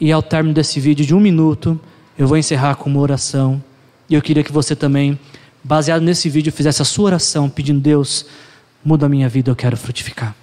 [0.00, 1.78] e ao término desse vídeo de um minuto,
[2.18, 3.62] eu vou encerrar com uma oração.
[4.08, 5.18] E eu queria que você também,
[5.62, 8.26] baseado nesse vídeo, fizesse a sua oração, pedindo: Deus,
[8.84, 10.34] muda a minha vida, eu quero frutificar.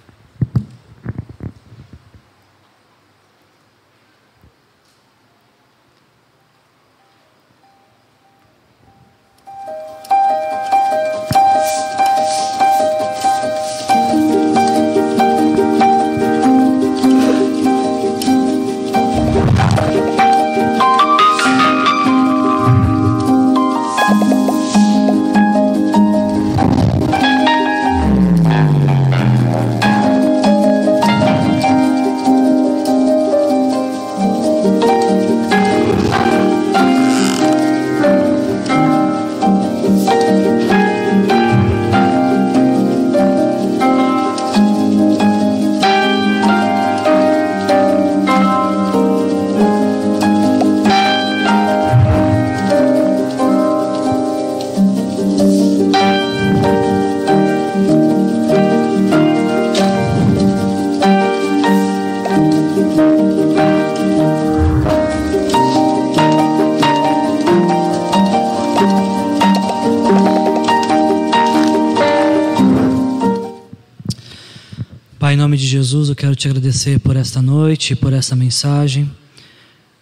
[75.74, 79.10] Jesus, eu quero te agradecer por esta noite, por essa mensagem.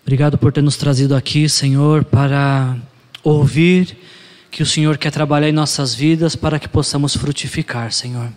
[0.02, 2.76] Obrigado por ter nos trazido aqui, Senhor, para
[3.24, 3.96] ouvir
[4.50, 8.28] que o Senhor quer trabalhar em nossas vidas para que possamos frutificar, Senhor.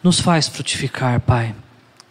[0.00, 1.56] Nos faz frutificar, Pai.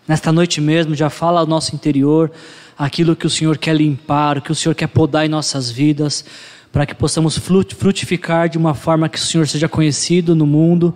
[0.05, 2.29] Nesta noite mesmo, já fala ao nosso interior
[2.77, 6.25] aquilo que o Senhor quer limpar, o que o Senhor quer podar em nossas vidas,
[6.69, 10.93] para que possamos frutificar de uma forma que o Senhor seja conhecido no mundo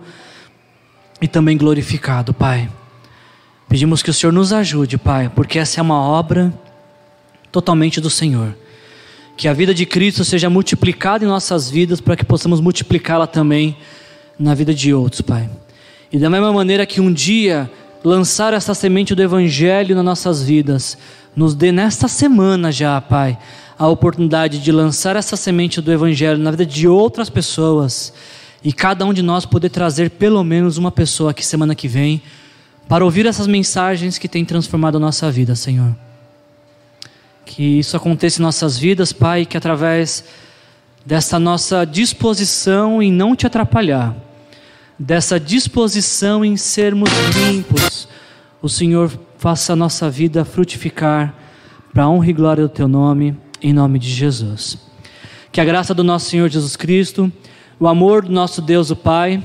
[1.18, 2.68] e também glorificado, Pai.
[3.68, 6.52] Pedimos que o Senhor nos ajude, Pai, porque essa é uma obra
[7.50, 8.56] totalmente do Senhor.
[9.36, 13.76] Que a vida de Cristo seja multiplicada em nossas vidas para que possamos multiplicá-la também
[14.38, 15.48] na vida de outros, Pai.
[16.12, 17.70] E da mesma maneira que um dia
[18.04, 20.98] lançar essa semente do Evangelho nas nossas vidas,
[21.34, 23.38] nos dê nesta semana já, Pai,
[23.78, 28.12] a oportunidade de lançar essa semente do Evangelho na vida de outras pessoas
[28.62, 32.22] e cada um de nós poder trazer pelo menos uma pessoa aqui semana que vem
[32.88, 35.94] para ouvir essas mensagens que têm transformado a nossa vida, Senhor.
[37.44, 40.24] Que isso aconteça em nossas vidas, Pai, que através
[41.04, 44.16] dessa nossa disposição em não te atrapalhar,
[44.98, 48.08] dessa disposição em sermos limpos,
[48.62, 51.34] o Senhor faça a nossa vida frutificar
[51.92, 54.78] para a honra e glória do Teu nome, em nome de Jesus.
[55.52, 57.30] Que a graça do nosso Senhor Jesus Cristo,
[57.78, 59.42] o amor do nosso Deus o Pai,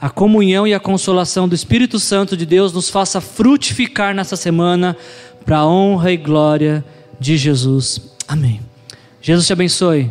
[0.00, 4.96] a comunhão e a consolação do Espírito Santo de Deus nos faça frutificar nessa semana
[5.44, 6.84] para a honra e glória
[7.18, 8.00] de Jesus.
[8.28, 8.60] Amém.
[9.22, 10.10] Jesus te abençoe.